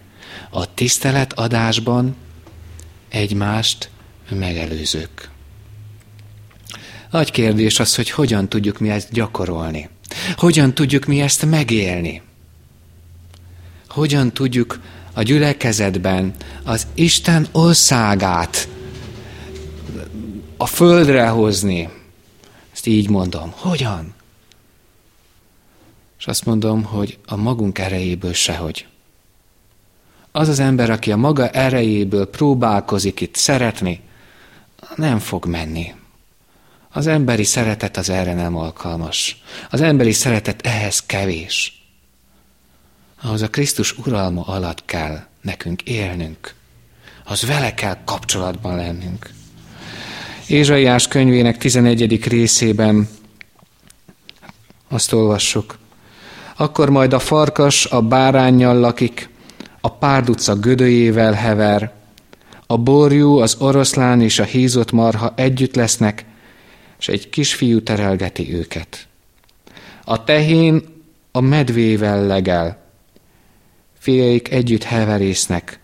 a 0.51 0.75
tisztelet 0.75 1.33
adásban 1.33 2.17
egymást 3.09 3.91
megelőzők. 4.31 5.31
Nagy 7.11 7.31
kérdés 7.31 7.81
az, 7.81 7.95
hogy 7.95 8.11
hogyan 8.11 8.49
tudjuk 8.49 8.79
mi 8.79 8.91
ezt 8.91 9.13
gyakorolni. 9.13 9.89
Hogyan 10.37 10.75
tudjuk 10.75 11.05
mi 11.05 11.21
ezt 11.21 11.47
megélni. 11.47 12.23
Hogyan 13.93 14.33
tudjuk 14.33 14.81
a 15.13 15.23
gyülekezetben 15.23 16.35
az 16.65 16.87
Isten 16.95 17.49
országát 17.53 18.69
a 20.57 20.67
földre 20.67 21.29
hozni. 21.29 21.89
Ezt 22.73 22.87
így 22.87 23.11
mondom. 23.11 23.53
Hogyan? 23.57 24.15
És 26.19 26.27
azt 26.27 26.45
mondom, 26.45 26.83
hogy 26.83 27.19
a 27.27 27.37
magunk 27.37 27.79
erejéből 27.79 28.33
sehogy. 28.33 28.87
Az 30.31 30.49
az 30.49 30.59
ember, 30.59 30.91
aki 30.91 31.13
a 31.13 31.17
maga 31.17 31.49
erejéből 31.49 32.31
próbálkozik 32.31 33.21
itt 33.21 33.35
szeretni, 33.35 34.01
nem 34.97 35.19
fog 35.19 35.47
menni. 35.47 35.95
Az 36.91 37.07
emberi 37.07 37.45
szeretet 37.45 37.97
az 37.97 38.09
erre 38.09 38.35
nem 38.35 38.57
alkalmas. 38.57 39.43
Az 39.71 39.81
emberi 39.81 40.13
szeretet 40.13 40.67
ehhez 40.67 41.03
kevés. 41.07 41.82
Ahhoz 43.25 43.43
a 43.43 43.51
Krisztus 43.51 43.99
uralma 43.99 44.43
alatt 44.43 44.85
kell 44.85 45.21
nekünk 45.41 45.83
élnünk. 45.83 46.55
Az 47.25 47.47
vele 47.47 47.75
kell 47.75 47.97
kapcsolatban 48.05 48.77
lennünk. 48.77 49.31
Ézsaiás 50.47 51.09
könyvének 51.09 51.59
11. 51.59 52.25
részében 52.25 53.09
azt 54.89 55.13
olvassuk. 55.13 55.79
Akkor 56.57 56.91
majd 56.91 57.13
a 57.13 57.19
farkas 57.19 57.87
a 57.87 58.01
bárányjal 58.01 58.79
lakik, 58.79 59.29
a 59.81 59.89
párduca 59.89 60.55
gödőjével 60.55 61.33
hever, 61.33 61.93
a 62.67 62.77
borjú, 62.77 63.39
az 63.39 63.57
oroszlán 63.59 64.21
és 64.21 64.39
a 64.39 64.45
hízott 64.45 64.93
marha 64.93 65.33
együtt 65.37 65.75
lesznek, 65.75 66.25
és 66.99 67.09
egy 67.09 67.31
kisfiú 67.31 67.83
terelgeti 67.83 68.55
őket. 68.55 69.07
A 70.05 70.25
tehén 70.25 70.83
a 71.33 71.41
medvével 71.41 72.27
legel, 72.27 72.82
fiaik 74.03 74.51
együtt 74.51 74.83
heverésznek, 74.83 75.79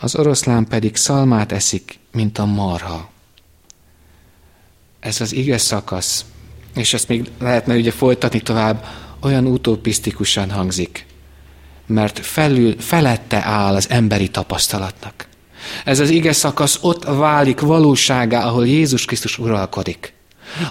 az 0.00 0.16
oroszlán 0.16 0.66
pedig 0.68 0.96
szalmát 0.96 1.52
eszik, 1.52 1.98
mint 2.12 2.38
a 2.38 2.44
marha. 2.44 3.10
Ez 5.00 5.20
az 5.20 5.32
ige 5.32 5.58
szakasz, 5.58 6.24
és 6.74 6.94
ezt 6.94 7.08
még 7.08 7.30
lehetne 7.38 7.74
ugye 7.74 7.90
folytatni 7.90 8.40
tovább, 8.40 8.86
olyan 9.20 9.46
utopisztikusan 9.46 10.50
hangzik, 10.50 11.06
mert 11.86 12.18
felül, 12.18 12.74
felette 12.78 13.44
áll 13.44 13.74
az 13.74 13.90
emberi 13.90 14.28
tapasztalatnak. 14.28 15.28
Ez 15.84 16.00
az 16.00 16.10
ige 16.10 16.32
szakasz 16.32 16.78
ott 16.80 17.04
válik 17.04 17.60
valóságá, 17.60 18.46
ahol 18.46 18.66
Jézus 18.66 19.04
Krisztus 19.04 19.38
uralkodik. 19.38 20.12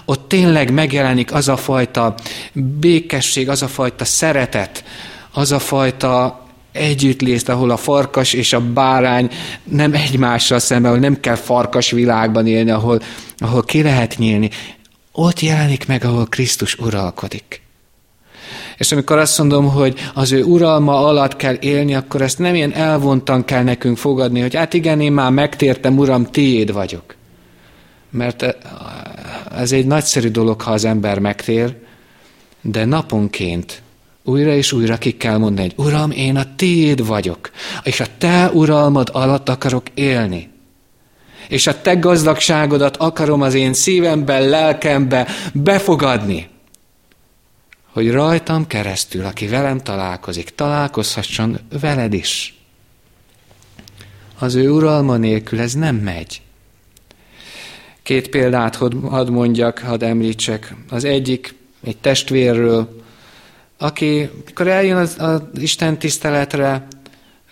Ott 0.04 0.28
tényleg 0.28 0.72
megjelenik 0.72 1.32
az 1.32 1.48
a 1.48 1.56
fajta 1.56 2.14
békesség, 2.52 3.48
az 3.48 3.62
a 3.62 3.68
fajta 3.68 4.04
szeretet, 4.04 4.84
az 5.32 5.52
a 5.52 5.58
fajta 5.58 6.44
együttlést, 6.76 7.48
ahol 7.48 7.70
a 7.70 7.76
farkas 7.76 8.32
és 8.32 8.52
a 8.52 8.60
bárány 8.60 9.30
nem 9.64 9.94
egymással 9.94 10.58
szemben, 10.58 10.90
ahol 10.90 11.02
nem 11.02 11.20
kell 11.20 11.34
farkas 11.34 11.90
világban 11.90 12.46
élni, 12.46 12.70
ahol, 12.70 13.00
ahol 13.38 13.62
ki 13.62 13.82
lehet 13.82 14.18
nyílni. 14.18 14.50
Ott 15.12 15.40
jelenik 15.40 15.86
meg, 15.86 16.04
ahol 16.04 16.26
Krisztus 16.26 16.74
uralkodik. 16.74 17.64
És 18.76 18.92
amikor 18.92 19.18
azt 19.18 19.38
mondom, 19.38 19.68
hogy 19.68 19.98
az 20.14 20.32
ő 20.32 20.42
uralma 20.42 21.06
alatt 21.06 21.36
kell 21.36 21.56
élni, 21.60 21.94
akkor 21.94 22.22
ezt 22.22 22.38
nem 22.38 22.54
ilyen 22.54 22.74
elvontan 22.74 23.44
kell 23.44 23.62
nekünk 23.62 23.96
fogadni, 23.96 24.40
hogy 24.40 24.54
hát 24.54 24.74
igen, 24.74 25.00
én 25.00 25.12
már 25.12 25.30
megtértem, 25.30 25.98
uram, 25.98 26.24
tiéd 26.24 26.72
vagyok. 26.72 27.14
Mert 28.10 28.56
ez 29.56 29.72
egy 29.72 29.86
nagyszerű 29.86 30.28
dolog, 30.28 30.60
ha 30.60 30.70
az 30.70 30.84
ember 30.84 31.18
megtér, 31.18 31.76
de 32.60 32.84
naponként 32.84 33.82
újra 34.26 34.54
és 34.54 34.72
újra 34.72 34.96
ki 34.96 35.16
kell 35.16 35.36
mondani, 35.36 35.72
hogy 35.74 35.86
Uram, 35.86 36.10
én 36.10 36.36
a 36.36 36.54
tiéd 36.56 37.06
vagyok, 37.06 37.50
és 37.82 38.00
a 38.00 38.06
te 38.18 38.50
uralmad 38.52 39.08
alatt 39.12 39.48
akarok 39.48 39.86
élni. 39.94 40.48
És 41.48 41.66
a 41.66 41.80
te 41.80 41.94
gazdagságodat 41.94 42.96
akarom 42.96 43.42
az 43.42 43.54
én 43.54 43.72
szívemben, 43.72 44.48
lelkembe 44.48 45.28
befogadni. 45.52 46.48
Hogy 47.92 48.10
rajtam 48.10 48.66
keresztül, 48.66 49.24
aki 49.24 49.46
velem 49.46 49.80
találkozik, 49.80 50.50
találkozhasson 50.54 51.58
veled 51.80 52.12
is. 52.12 52.54
Az 54.38 54.54
ő 54.54 54.70
uralma 54.70 55.16
nélkül 55.16 55.60
ez 55.60 55.74
nem 55.74 55.96
megy. 55.96 56.40
Két 58.02 58.28
példát 58.28 58.76
hadd 59.10 59.30
mondjak, 59.30 59.78
hadd 59.78 60.04
említsek. 60.04 60.74
Az 60.90 61.04
egyik 61.04 61.54
egy 61.84 61.96
testvérről, 61.96 63.04
aki, 63.78 64.30
amikor 64.42 64.68
eljön 64.68 64.96
az, 64.96 65.14
az 65.18 65.40
Isten 65.54 65.98
tiszteletre, 65.98 66.86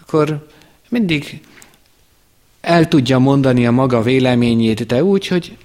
akkor 0.00 0.48
mindig 0.88 1.40
el 2.60 2.88
tudja 2.88 3.18
mondani 3.18 3.66
a 3.66 3.70
maga 3.70 4.02
véleményét, 4.02 4.86
de 4.86 5.04
úgy, 5.04 5.26
hogy 5.26 5.56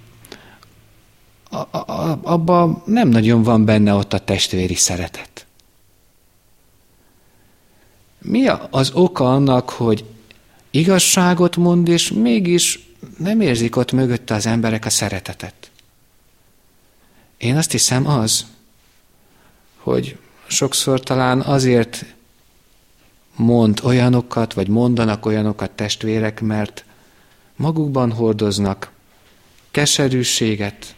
a, 1.50 1.78
abban 2.22 2.82
nem 2.84 3.08
nagyon 3.08 3.42
van 3.42 3.64
benne 3.64 3.92
ott 3.92 4.12
a 4.12 4.18
testvéri 4.18 4.74
szeretet. 4.74 5.46
Mi 8.18 8.48
az 8.70 8.90
oka 8.94 9.32
annak, 9.32 9.70
hogy 9.70 10.04
igazságot 10.70 11.56
mond, 11.56 11.88
és 11.88 12.12
mégis 12.12 12.88
nem 13.18 13.40
érzik 13.40 13.76
ott 13.76 13.92
mögötte 13.92 14.34
az 14.34 14.46
emberek 14.46 14.84
a 14.84 14.90
szeretetet? 14.90 15.70
Én 17.36 17.56
azt 17.56 17.70
hiszem 17.70 18.06
az, 18.06 18.46
hogy 19.76 20.18
sokszor 20.50 21.00
talán 21.00 21.40
azért 21.40 22.04
mond 23.36 23.80
olyanokat, 23.82 24.54
vagy 24.54 24.68
mondanak 24.68 25.26
olyanokat 25.26 25.70
testvérek, 25.70 26.40
mert 26.40 26.84
magukban 27.56 28.12
hordoznak 28.12 28.90
keserűséget, 29.70 30.94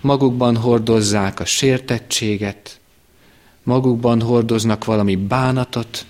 magukban 0.00 0.56
hordozzák 0.56 1.40
a 1.40 1.44
sértettséget, 1.44 2.80
magukban 3.62 4.20
hordoznak 4.20 4.84
valami 4.84 5.16
bánatot, 5.16 6.06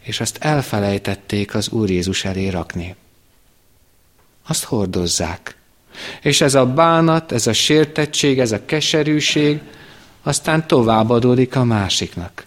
és 0.00 0.20
azt 0.20 0.36
elfelejtették 0.36 1.54
az 1.54 1.68
Úr 1.68 1.90
Jézus 1.90 2.24
elé 2.24 2.48
rakni. 2.48 2.94
Azt 4.46 4.64
hordozzák. 4.64 5.56
És 6.22 6.40
ez 6.40 6.54
a 6.54 6.66
bánat, 6.66 7.32
ez 7.32 7.46
a 7.46 7.52
sértettség, 7.52 8.38
ez 8.38 8.52
a 8.52 8.64
keserűség, 8.64 9.60
aztán 10.22 10.66
továbbadódik 10.66 11.56
a 11.56 11.64
másiknak. 11.64 12.46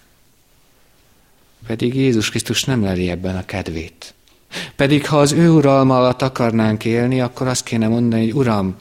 Pedig 1.68 1.96
Jézus 1.96 2.30
Krisztus 2.30 2.64
nem 2.64 2.84
leli 2.84 3.10
ebben 3.10 3.36
a 3.36 3.46
kedvét. 3.46 4.14
Pedig 4.76 5.08
ha 5.08 5.20
az 5.20 5.32
ő 5.32 5.50
uralma 5.50 5.98
alatt 5.98 6.22
akarnánk 6.22 6.86
élni, 6.86 7.22
akkor 7.22 7.48
azt 7.48 7.64
kéne 7.64 7.88
mondani, 7.88 8.22
hogy 8.24 8.34
Uram, 8.34 8.76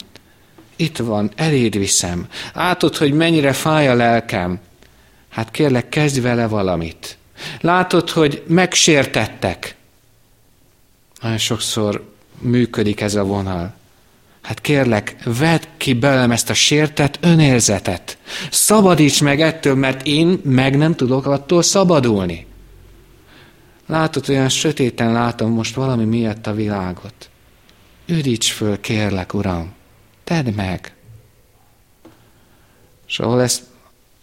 itt 0.75 0.97
van, 0.97 1.31
eléd 1.35 1.77
viszem. 1.77 2.27
Látod, 2.53 2.95
hogy 2.95 3.13
mennyire 3.13 3.53
fáj 3.53 3.87
a 3.87 3.93
lelkem. 3.93 4.59
Hát 5.29 5.51
kérlek, 5.51 5.89
kezdj 5.89 6.19
vele 6.19 6.47
valamit. 6.47 7.17
Látod, 7.61 8.09
hogy 8.09 8.43
megsértettek. 8.47 9.75
Nagyon 11.21 11.37
sokszor 11.37 12.13
működik 12.39 13.01
ez 13.01 13.15
a 13.15 13.23
vonal. 13.23 13.73
Hát 14.45 14.61
kérlek, 14.61 15.15
vedd 15.23 15.61
ki 15.77 15.93
belem 15.93 16.31
ezt 16.31 16.49
a 16.49 16.53
sértett 16.53 17.17
önérzetet. 17.21 18.17
Szabadíts 18.51 19.21
meg 19.21 19.41
ettől, 19.41 19.75
mert 19.75 20.05
én 20.05 20.39
meg 20.43 20.77
nem 20.77 20.95
tudok 20.95 21.25
attól 21.25 21.61
szabadulni. 21.61 22.45
Látod, 23.85 24.29
olyan 24.29 24.49
sötéten 24.49 25.11
látom 25.11 25.51
most 25.51 25.75
valami 25.75 26.03
miatt 26.03 26.47
a 26.47 26.53
világot. 26.53 27.29
Üdíts 28.05 28.51
föl, 28.51 28.79
kérlek, 28.79 29.33
Uram. 29.33 29.73
Tedd 30.23 30.53
meg. 30.53 30.95
És 33.07 33.19
ahol 33.19 33.41
ez 33.41 33.63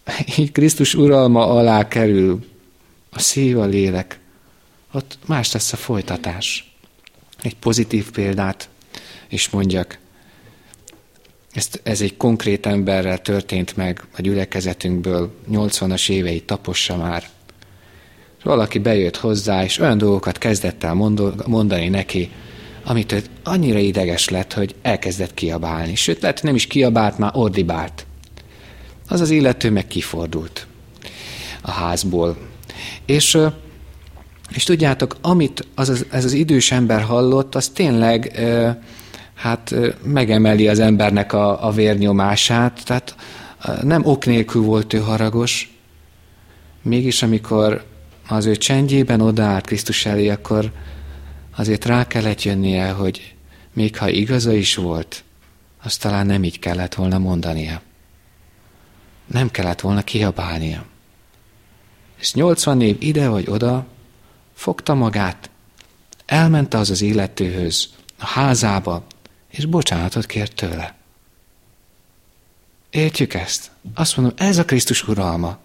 így 0.37 0.51
Krisztus 0.51 0.93
uralma 0.93 1.47
alá 1.47 1.87
kerül, 1.87 2.45
a 3.09 3.19
szív, 3.19 3.59
a 3.59 3.65
lélek, 3.65 4.19
ott 4.91 5.17
más 5.25 5.51
lesz 5.51 5.73
a 5.73 5.77
folytatás. 5.77 6.73
Egy 7.41 7.55
pozitív 7.55 8.11
példát 8.11 8.69
is 9.29 9.49
mondjak. 9.49 10.01
Ezt, 11.53 11.79
ez 11.83 12.01
egy 12.01 12.17
konkrét 12.17 12.65
emberrel 12.65 13.21
történt 13.21 13.75
meg 13.77 14.03
a 14.17 14.21
gyülekezetünkből, 14.21 15.33
80-as 15.51 16.09
évei 16.09 16.41
tapossa 16.41 16.97
már. 16.97 17.23
valaki 18.43 18.79
bejött 18.79 19.17
hozzá, 19.17 19.63
és 19.63 19.79
olyan 19.79 19.97
dolgokat 19.97 20.37
kezdett 20.37 20.83
el 20.83 20.93
mondani 21.45 21.89
neki, 21.89 22.31
amit 22.83 23.11
ő 23.11 23.23
annyira 23.43 23.79
ideges 23.79 24.29
lett, 24.29 24.53
hogy 24.53 24.75
elkezdett 24.81 25.33
kiabálni. 25.33 25.95
Sőt, 25.95 26.21
lehet, 26.21 26.43
nem 26.43 26.55
is 26.55 26.67
kiabált, 26.67 27.17
már 27.17 27.31
ordibált. 27.33 28.05
Az 29.07 29.21
az 29.21 29.29
illető 29.29 29.71
meg 29.71 29.87
kifordult 29.87 30.67
a 31.61 31.71
házból. 31.71 32.37
És, 33.05 33.37
és 34.53 34.63
tudjátok, 34.63 35.15
amit 35.21 35.67
az, 35.75 35.89
az, 35.89 36.05
ez 36.09 36.25
az 36.25 36.33
idős 36.33 36.71
ember 36.71 37.01
hallott, 37.01 37.55
az 37.55 37.69
tényleg 37.69 38.41
hát 39.35 39.75
megemeli 40.03 40.67
az 40.67 40.79
embernek 40.79 41.33
a, 41.33 41.67
a 41.67 41.71
vérnyomását, 41.71 42.81
tehát 42.85 43.15
nem 43.81 44.05
ok 44.05 44.25
nélkül 44.25 44.61
volt 44.61 44.93
ő 44.93 44.99
haragos, 44.99 45.77
mégis 46.81 47.23
amikor 47.23 47.85
az 48.27 48.45
ő 48.45 48.55
csendjében 48.55 49.21
odaállt 49.21 49.65
Krisztus 49.65 50.05
elé, 50.05 50.29
akkor 50.29 50.71
azért 51.55 51.85
rá 51.85 52.07
kellett 52.07 52.43
jönnie, 52.43 52.89
hogy 52.89 53.35
még 53.73 53.97
ha 53.97 54.09
igaza 54.09 54.53
is 54.53 54.75
volt, 54.75 55.23
azt 55.83 56.01
talán 56.01 56.25
nem 56.25 56.43
így 56.43 56.59
kellett 56.59 56.93
volna 56.93 57.17
mondania. 57.17 57.81
Nem 59.25 59.51
kellett 59.51 59.81
volna 59.81 60.01
kiabálnia. 60.01 60.85
És 62.19 62.33
80 62.33 62.81
év 62.81 62.95
ide 62.99 63.27
vagy 63.27 63.49
oda 63.49 63.85
fogta 64.53 64.93
magát, 64.93 65.49
elment 66.25 66.73
az 66.73 66.89
az 66.89 67.01
illetőhöz, 67.01 67.89
a 68.19 68.25
házába, 68.25 69.03
és 69.57 69.65
bocsánatot 69.65 70.25
kért 70.25 70.55
tőle. 70.55 70.95
Értjük 72.89 73.33
ezt? 73.33 73.71
Azt 73.93 74.17
mondom, 74.17 74.35
ez 74.37 74.57
a 74.57 74.65
Krisztus 74.65 75.07
uralma. 75.07 75.57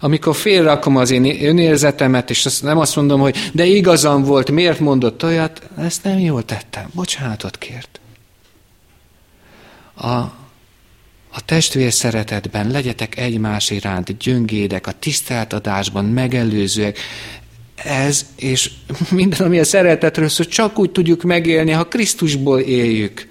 Amikor 0.00 0.36
félrakom 0.36 0.96
az 0.96 1.10
én 1.10 1.44
önérzetemet, 1.44 2.30
és 2.30 2.46
azt 2.46 2.62
nem 2.62 2.78
azt 2.78 2.96
mondom, 2.96 3.20
hogy 3.20 3.50
de 3.52 3.64
igazam 3.64 4.22
volt, 4.22 4.50
miért 4.50 4.80
mondott 4.80 5.24
olyat, 5.24 5.68
ezt 5.78 6.04
nem 6.04 6.18
jól 6.18 6.44
tettem, 6.44 6.90
bocsánatot 6.92 7.58
kért. 7.58 8.00
A, 9.94 10.08
a 11.28 11.44
testvér 11.44 11.92
szeretetben 11.92 12.70
legyetek 12.70 13.16
egymás 13.16 13.70
iránt 13.70 14.16
gyöngédek, 14.16 14.86
a 14.86 14.92
tiszteltadásban 14.92 16.04
megelőzőek, 16.04 16.98
ez 17.84 18.26
és 18.36 18.70
minden, 19.10 19.46
ami 19.46 19.58
a 19.58 19.64
szeretetről 19.64 20.28
szól, 20.28 20.46
csak 20.46 20.78
úgy 20.78 20.90
tudjuk 20.90 21.22
megélni, 21.22 21.70
ha 21.70 21.84
Krisztusból 21.84 22.60
éljük. 22.60 23.28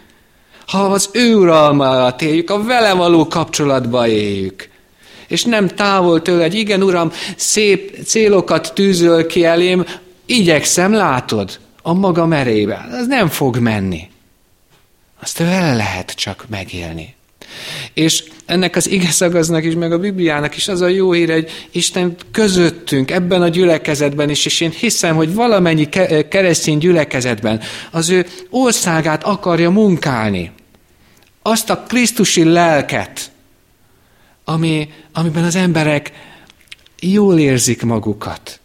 Ha 0.68 0.80
az 0.80 1.10
ő 1.14 1.36
uralma 1.36 1.90
alatt 1.90 2.22
éljük, 2.22 2.50
a 2.50 2.64
vele 2.64 2.94
való 2.94 3.28
kapcsolatba 3.28 4.08
éljük. 4.08 4.70
És 5.28 5.44
nem 5.44 5.68
távol 5.68 6.22
tőle, 6.22 6.42
hogy 6.42 6.54
igen, 6.56 6.84
uram, 6.84 7.12
szép 7.36 7.98
célokat 8.06 8.72
tűzöl 8.74 9.26
ki 9.26 9.44
elém, 9.46 9.86
igyekszem, 10.26 10.94
látod, 10.94 11.60
a 11.82 11.94
maga 11.94 12.26
merében. 12.26 12.92
Az 12.92 13.08
nem 13.08 13.28
fog 13.28 13.58
menni. 13.58 14.10
Azt 15.22 15.38
vele 15.38 15.76
lehet 15.76 16.12
csak 16.12 16.46
megélni. 16.50 17.17
És 17.94 18.24
ennek 18.46 18.76
az 18.76 18.90
igeszagaznak 18.90 19.64
is, 19.64 19.74
meg 19.74 19.92
a 19.92 20.00
Bibliának 20.00 20.56
is 20.56 20.68
az 20.68 20.82
a 20.82 20.88
jó 20.88 21.12
hír, 21.12 21.32
hogy 21.32 21.50
Isten 21.72 22.16
közöttünk, 22.32 23.12
ebben 23.12 23.42
a 23.42 23.48
gyülekezetben 23.48 24.30
is, 24.30 24.46
és 24.46 24.62
én 24.62 24.72
hiszem, 24.72 25.16
hogy 25.16 25.34
valamennyi 25.34 25.90
keresztény 26.30 26.78
gyülekezetben 26.78 27.62
az 27.92 28.10
ő 28.10 28.26
országát 28.50 29.24
akarja 29.24 29.70
munkálni. 29.70 30.52
Azt 31.42 31.70
a 31.70 31.84
Krisztusi 31.88 32.44
lelket, 32.44 33.32
ami, 34.44 34.90
amiben 35.14 35.44
az 35.44 35.56
emberek 35.56 36.12
jól 37.00 37.40
érzik 37.40 37.84
magukat, 37.84 38.60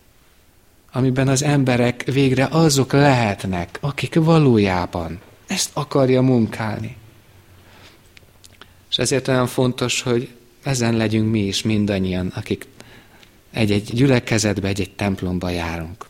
amiben 0.92 1.29
az 1.29 1.42
emberek 1.42 2.05
végre 2.05 2.49
azok 2.51 2.92
lehetnek, 2.92 3.79
akik 3.81 4.14
valójában 4.14 5.21
ezt 5.47 5.71
akarja 5.73 6.23
munkálni. 6.23 6.97
És 8.92 8.98
ezért 8.98 9.28
olyan 9.28 9.46
fontos, 9.46 10.02
hogy 10.02 10.28
ezen 10.62 10.96
legyünk 10.96 11.31
mi 11.31 11.40
is 11.46 11.62
mindannyian, 11.62 12.26
akik 12.26 12.66
egy-egy 13.52 13.90
gyülekezetbe, 13.92 14.68
egy-egy 14.68 14.90
templomba 14.90 15.50
járunk. 15.50 16.07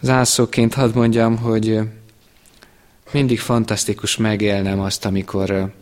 Zászóként 0.00 0.74
hadd 0.74 0.94
mondjam, 0.94 1.36
hogy 1.36 1.80
mindig 3.12 3.40
fantasztikus 3.40 4.16
megélnem 4.16 4.80
azt, 4.80 5.04
amikor, 5.04 5.72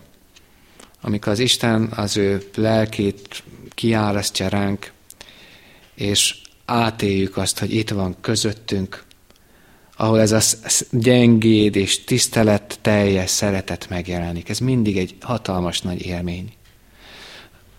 amikor 1.00 1.32
az 1.32 1.38
Isten 1.38 1.82
az 1.96 2.16
ő 2.16 2.48
lelkét 2.54 3.42
kiárasztja 3.74 4.48
ránk, 4.48 4.92
és 5.94 6.34
átéljük 6.64 7.36
azt, 7.36 7.58
hogy 7.58 7.74
itt 7.74 7.90
van 7.90 8.16
közöttünk, 8.20 9.04
ahol 10.00 10.20
ez 10.20 10.32
a 10.32 10.40
gyengéd 10.90 11.76
és 11.76 12.04
tisztelet 12.04 12.78
teljes 12.82 13.30
szeretet 13.30 13.88
megjelenik. 13.88 14.48
Ez 14.48 14.58
mindig 14.58 14.98
egy 14.98 15.16
hatalmas 15.20 15.80
nagy 15.80 16.06
élmény. 16.06 16.52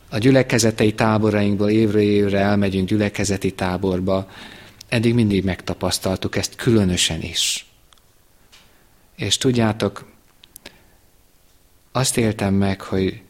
A 0.09 0.17
gyülekezetei 0.17 0.93
táborainkból 0.93 1.69
évről 1.69 2.01
évre 2.01 2.39
elmegyünk 2.39 2.87
gyülekezeti 2.87 3.51
táborba, 3.53 4.29
eddig 4.87 5.13
mindig 5.13 5.43
megtapasztaltuk 5.43 6.35
ezt 6.35 6.55
különösen 6.55 7.21
is. 7.21 7.65
És 9.15 9.37
tudjátok, 9.37 10.11
azt 11.91 12.17
éltem 12.17 12.53
meg, 12.53 12.81
hogy 12.81 13.21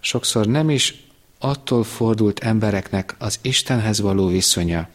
sokszor 0.00 0.46
nem 0.46 0.70
is 0.70 1.04
attól 1.38 1.84
fordult 1.84 2.38
embereknek 2.38 3.14
az 3.18 3.38
Istenhez 3.42 4.00
való 4.00 4.26
viszonya, 4.26 4.88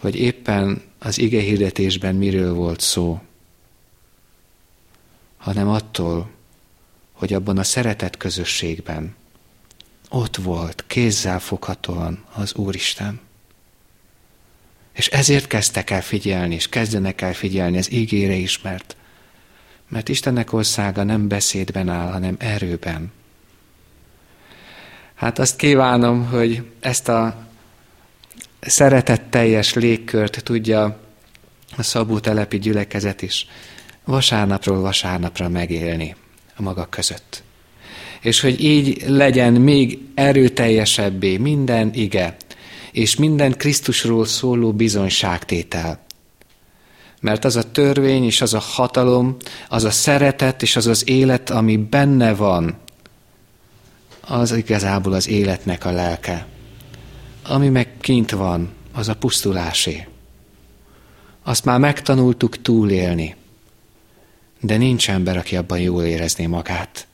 hogy 0.00 0.16
éppen 0.16 0.82
az 0.98 1.18
ige 1.18 1.40
hirdetésben 1.40 2.14
miről 2.14 2.54
volt 2.54 2.80
szó, 2.80 3.20
hanem 5.36 5.68
attól, 5.68 6.30
hogy 7.12 7.32
abban 7.32 7.58
a 7.58 7.62
szeretet 7.62 8.16
közösségben 8.16 9.14
ott 10.08 10.36
volt, 10.36 10.84
kézzel 10.86 11.40
foghatóan 11.40 12.24
az 12.34 12.54
Úristen. 12.54 13.20
És 14.92 15.08
ezért 15.08 15.46
kezdtek 15.46 15.90
el 15.90 16.02
figyelni, 16.02 16.54
és 16.54 16.68
kezdenek 16.68 17.20
el 17.20 17.34
figyelni 17.34 17.78
az 17.78 17.92
ígére 17.92 18.34
is, 18.34 18.62
mert, 18.62 18.96
mert 19.88 20.08
Istennek 20.08 20.52
országa 20.52 21.02
nem 21.02 21.28
beszédben 21.28 21.88
áll, 21.88 22.12
hanem 22.12 22.36
erőben. 22.38 23.12
Hát 25.14 25.38
azt 25.38 25.56
kívánom, 25.56 26.26
hogy 26.26 26.70
ezt 26.80 27.08
a 27.08 27.47
szeretetteljes 28.60 29.74
légkört 29.74 30.42
tudja 30.42 31.00
a 31.76 31.82
Szabó 31.82 32.18
telepi 32.18 32.58
gyülekezet 32.58 33.22
is 33.22 33.46
vasárnapról 34.04 34.80
vasárnapra 34.80 35.48
megélni 35.48 36.16
a 36.56 36.62
maga 36.62 36.86
között. 36.90 37.42
És 38.20 38.40
hogy 38.40 38.64
így 38.64 39.04
legyen 39.06 39.52
még 39.52 39.98
erőteljesebbé 40.14 41.36
minden 41.36 41.90
ige, 41.94 42.36
és 42.92 43.16
minden 43.16 43.56
Krisztusról 43.56 44.26
szóló 44.26 44.72
bizonyságtétel. 44.72 46.06
Mert 47.20 47.44
az 47.44 47.56
a 47.56 47.70
törvény 47.70 48.24
és 48.24 48.40
az 48.40 48.54
a 48.54 48.58
hatalom, 48.58 49.36
az 49.68 49.84
a 49.84 49.90
szeretet 49.90 50.62
és 50.62 50.76
az 50.76 50.86
az 50.86 51.08
élet, 51.08 51.50
ami 51.50 51.76
benne 51.76 52.34
van, 52.34 52.76
az 54.20 54.52
igazából 54.52 55.12
az 55.12 55.28
életnek 55.28 55.84
a 55.84 55.90
lelke. 55.90 56.46
Ami 57.48 57.68
meg 57.68 57.88
kint 58.00 58.30
van, 58.30 58.72
az 58.92 59.08
a 59.08 59.16
pusztulásé. 59.16 60.06
Azt 61.42 61.64
már 61.64 61.78
megtanultuk 61.78 62.62
túlélni. 62.62 63.36
De 64.60 64.76
nincs 64.76 65.10
ember, 65.10 65.36
aki 65.36 65.56
abban 65.56 65.80
jól 65.80 66.04
érezné 66.04 66.46
magát, 66.46 67.06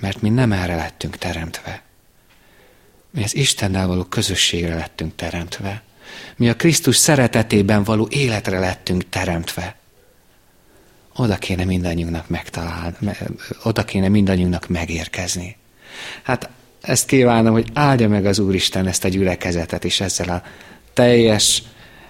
mert 0.00 0.20
mi 0.20 0.28
nem 0.28 0.52
erre 0.52 0.74
lettünk 0.76 1.16
teremtve. 1.16 1.82
Mi 3.10 3.22
az 3.22 3.34
Istennel 3.34 3.86
való 3.86 4.04
közösségre 4.04 4.74
lettünk 4.74 5.14
teremtve. 5.14 5.82
Mi 6.36 6.48
a 6.48 6.56
Krisztus 6.56 6.96
szeretetében 6.96 7.84
való 7.84 8.08
életre 8.10 8.58
lettünk 8.58 9.08
teremtve. 9.08 9.76
Oda 11.14 11.36
kéne 11.36 11.64
mindannyiunknak 11.64 12.28
megtalálni, 12.28 12.96
oda 13.62 13.84
kéne 13.84 14.08
mindannyiunknak 14.08 14.68
megérkezni. 14.68 15.56
Hát 16.22 16.50
ezt 16.82 17.06
kívánom, 17.06 17.52
hogy 17.52 17.70
áldja 17.74 18.08
meg 18.08 18.26
az 18.26 18.38
Úristen 18.38 18.86
ezt 18.86 19.04
a 19.04 19.08
gyülekezetet, 19.08 19.84
és 19.84 20.00
ezzel 20.00 20.28
a 20.28 20.42
teljes, 20.92 21.62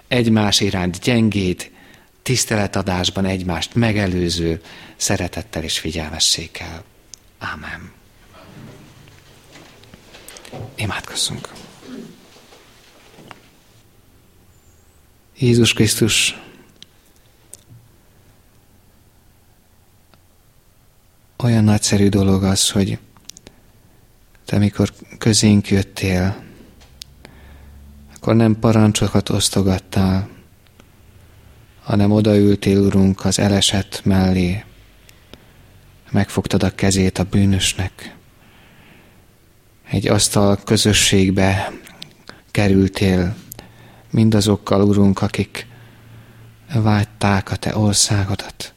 egymás 0.07 0.59
iránt 0.59 0.99
gyengéd, 0.99 1.71
tiszteletadásban 2.21 3.25
egymást 3.25 3.75
megelőző 3.75 4.61
szeretettel 4.95 5.63
és 5.63 5.79
figyelmességgel. 5.79 6.83
Ámen. 7.37 7.91
Imádkozzunk. 10.75 11.49
Jézus 15.37 15.73
Krisztus, 15.73 16.41
olyan 21.37 21.63
nagyszerű 21.63 22.09
dolog 22.09 22.43
az, 22.43 22.69
hogy 22.69 22.97
te 24.45 24.57
mikor 24.57 24.93
közénk 25.17 25.69
jöttél, 25.69 26.43
akkor 28.15 28.35
nem 28.35 28.59
parancsokat 28.59 29.29
osztogattál, 29.29 30.29
hanem 31.83 32.11
odaültél, 32.11 32.79
Urunk, 32.79 33.25
az 33.25 33.39
elesett 33.39 34.01
mellé, 34.03 34.63
megfogtad 36.11 36.63
a 36.63 36.75
kezét 36.75 37.17
a 37.17 37.23
bűnösnek, 37.23 38.15
egy 39.89 40.07
asztal 40.07 40.57
közösségbe 40.63 41.71
kerültél 42.51 43.35
mindazokkal, 44.09 44.81
Urunk, 44.81 45.21
akik 45.21 45.67
vágyták 46.73 47.51
a 47.51 47.55
Te 47.55 47.77
országodat, 47.77 48.73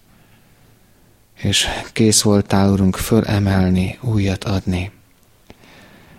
és 1.34 1.66
kész 1.92 2.22
voltál, 2.22 2.70
Urunk, 2.70 2.96
fölemelni, 2.96 3.98
újat 4.00 4.44
adni. 4.44 4.95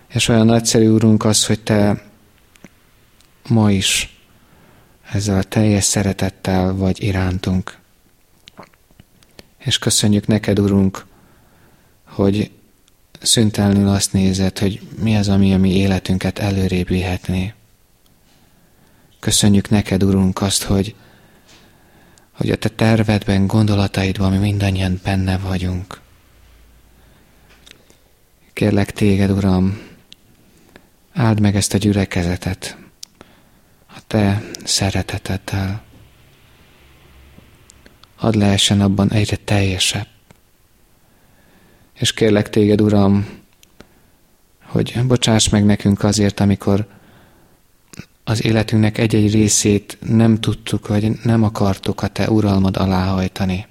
És 0.08 0.28
olyan 0.28 0.46
nagyszerű, 0.46 0.88
Urunk, 0.88 1.24
az, 1.24 1.46
hogy 1.46 1.60
Te 1.60 2.02
ma 3.48 3.70
is 3.70 4.18
ezzel 5.10 5.38
a 5.38 5.42
teljes 5.42 5.84
szeretettel 5.84 6.74
vagy 6.74 7.02
irántunk. 7.02 7.78
És 9.58 9.78
köszönjük 9.78 10.26
neked, 10.26 10.58
Urunk, 10.58 11.06
hogy 12.04 12.50
szüntelenül 13.20 13.88
azt 13.88 14.12
nézed, 14.12 14.58
hogy 14.58 14.80
mi 15.02 15.16
az, 15.16 15.28
ami 15.28 15.54
a 15.54 15.58
mi 15.58 15.74
életünket 15.74 16.38
előrébb 16.38 16.88
vihetné. 16.88 17.54
Köszönjük 19.18 19.70
neked, 19.70 20.02
Urunk, 20.02 20.40
azt, 20.40 20.62
hogy, 20.62 20.94
hogy 22.32 22.50
a 22.50 22.56
te 22.56 22.68
tervedben, 22.68 23.46
gondolataidban 23.46 24.32
mi 24.32 24.38
mindannyian 24.38 25.00
benne 25.04 25.38
vagyunk. 25.38 26.00
Kérlek 28.52 28.92
téged, 28.92 29.30
Uram, 29.30 29.87
áld 31.18 31.40
meg 31.40 31.56
ezt 31.56 31.74
a 31.74 31.78
gyülekezetet 31.78 32.76
a 33.86 34.00
te 34.06 34.42
szereteteddel. 34.64 35.82
Hadd 38.16 38.38
lehessen 38.38 38.80
abban 38.80 39.12
egyre 39.12 39.36
teljesebb. 39.36 40.06
És 41.94 42.12
kérlek 42.12 42.50
téged, 42.50 42.80
Uram, 42.80 43.28
hogy 44.64 45.00
bocsáss 45.06 45.48
meg 45.48 45.64
nekünk 45.64 46.02
azért, 46.02 46.40
amikor 46.40 46.86
az 48.24 48.44
életünknek 48.44 48.98
egy-egy 48.98 49.32
részét 49.32 49.98
nem 50.00 50.40
tudtuk, 50.40 50.86
vagy 50.86 51.18
nem 51.22 51.42
akartuk 51.42 52.02
a 52.02 52.08
Te 52.08 52.30
uralmad 52.30 52.76
aláhajtani. 52.76 53.66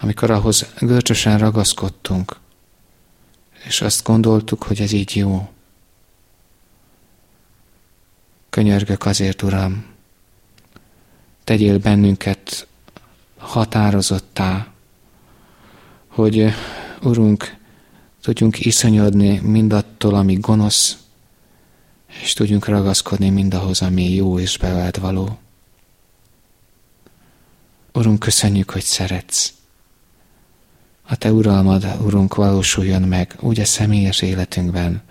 Amikor 0.00 0.30
ahhoz 0.30 0.66
görcsösen 0.78 1.38
ragaszkodtunk, 1.38 2.36
és 3.66 3.80
azt 3.80 4.04
gondoltuk, 4.04 4.62
hogy 4.62 4.80
ez 4.80 4.92
így 4.92 5.16
jó. 5.16 5.48
Könyörgök 8.56 9.06
azért, 9.06 9.42
Uram, 9.42 9.84
tegyél 11.44 11.78
bennünket 11.78 12.66
határozottá, 13.36 14.72
hogy, 16.06 16.54
Urunk, 17.02 17.56
tudjunk 18.20 18.64
iszonyodni 18.64 19.38
mindattól, 19.38 20.14
ami 20.14 20.34
gonosz, 20.34 20.96
és 22.22 22.32
tudjunk 22.32 22.66
ragaszkodni 22.66 23.28
mindahhoz, 23.28 23.82
ami 23.82 24.14
jó 24.14 24.38
és 24.38 24.58
bevált 24.58 24.96
való. 24.96 25.38
Urunk, 27.92 28.18
köszönjük, 28.18 28.70
hogy 28.70 28.84
szeretsz. 28.84 29.52
A 31.02 31.16
Te 31.16 31.32
uralmad, 31.32 31.96
Urunk, 32.00 32.34
valósuljon 32.34 33.02
meg 33.02 33.36
úgy 33.40 33.60
a 33.60 33.64
személyes 33.64 34.22
életünkben, 34.22 35.02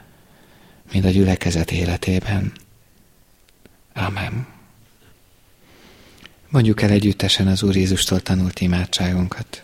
mint 0.92 1.06
a 1.06 1.10
gyülekezet 1.10 1.72
életében. 1.72 2.64
Amen. 3.96 4.48
Mondjuk 6.50 6.82
el 6.82 6.90
együttesen 6.90 7.48
az 7.48 7.64
Úr 7.64 7.76
Jézustól 7.76 8.20
tanult 8.20 8.60
imádságunkat. 8.60 9.64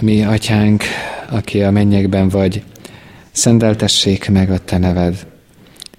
Mi, 0.00 0.24
Atyánk, 0.24 0.84
aki 1.28 1.62
a 1.62 1.70
mennyekben 1.70 2.28
vagy, 2.28 2.62
szenteltessék 3.30 4.28
meg 4.28 4.50
a 4.50 4.58
Te 4.58 4.78
neved, 4.78 5.26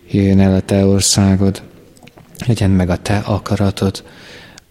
jöjjön 0.10 0.40
el 0.40 0.56
a 0.56 0.62
Te 0.62 0.86
országod, 0.86 1.64
legyen 2.46 2.70
meg 2.70 2.90
a 2.90 3.02
Te 3.02 3.18
akaratod, 3.18 4.04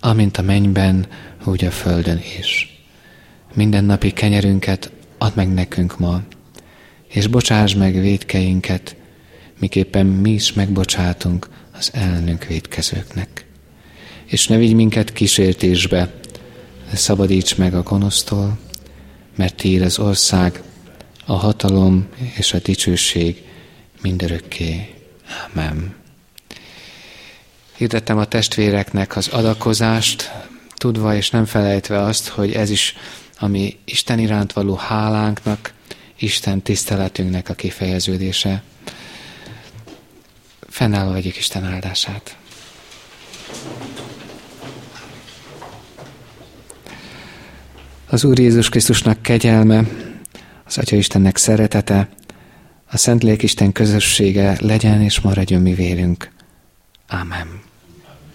amint 0.01 0.37
a 0.37 0.43
mennyben, 0.43 1.07
úgy 1.45 1.65
a 1.65 1.71
földön 1.71 2.21
is. 2.39 2.81
Minden 3.55 3.85
napi 3.85 4.11
kenyerünket 4.13 4.93
add 5.19 5.33
meg 5.35 5.49
nekünk 5.49 5.99
ma, 5.99 6.23
és 7.07 7.27
bocsáss 7.27 7.75
meg 7.75 8.01
védkeinket, 8.01 8.97
miképpen 9.59 10.07
mi 10.07 10.31
is 10.31 10.53
megbocsátunk 10.53 11.49
az 11.81 11.91
ellenünk 11.93 12.45
védkezőknek. 12.45 13.45
És 14.25 14.47
ne 14.47 14.57
vigy 14.57 14.75
minket 14.75 15.13
kísértésbe, 15.13 16.11
de 16.91 16.97
szabadíts 16.97 17.57
meg 17.57 17.75
a 17.75 17.83
gonosztól, 17.83 18.59
mert 19.37 19.55
Tiéd 19.55 19.83
az 19.83 19.99
ország, 19.99 20.63
a 21.27 21.33
hatalom 21.33 22.09
és 22.37 22.53
a 22.53 22.59
dicsőség 22.59 23.43
mindörökké. 24.03 24.95
Amen. 25.53 25.95
Hirdettem 27.77 28.19
a 28.19 28.25
testvéreknek 28.25 29.17
az 29.17 29.29
adakozást, 29.29 30.31
tudva 30.75 31.15
és 31.15 31.31
nem 31.31 31.45
felejtve 31.45 32.01
azt, 32.03 32.29
hogy 32.29 32.53
ez 32.53 32.71
is, 32.71 32.97
ami 33.39 33.77
Isten 33.85 34.19
iránt 34.19 34.53
való 34.53 34.75
hálánknak, 34.75 35.73
Isten 36.19 36.63
tiszteletünknek 36.63 37.49
a 37.49 37.55
kifejeződése. 37.55 38.63
Fennállva 40.81 41.13
vegyük 41.13 41.37
Isten 41.37 41.65
áldását. 41.65 42.37
Az 48.07 48.25
Úr 48.25 48.39
Jézus 48.39 48.69
Krisztusnak 48.69 49.23
kegyelme, 49.23 49.85
az 50.65 50.79
Atya 50.79 50.97
Istennek 50.97 51.37
szeretete, 51.37 52.09
a 52.91 52.97
Szentlélek 52.97 53.43
Isten 53.43 53.73
közössége 53.73 54.57
legyen 54.61 55.03
és 55.03 55.21
maradjon 55.21 55.63
mi 55.63 55.75
vélünk. 55.75 56.31
Amen. 57.09 57.70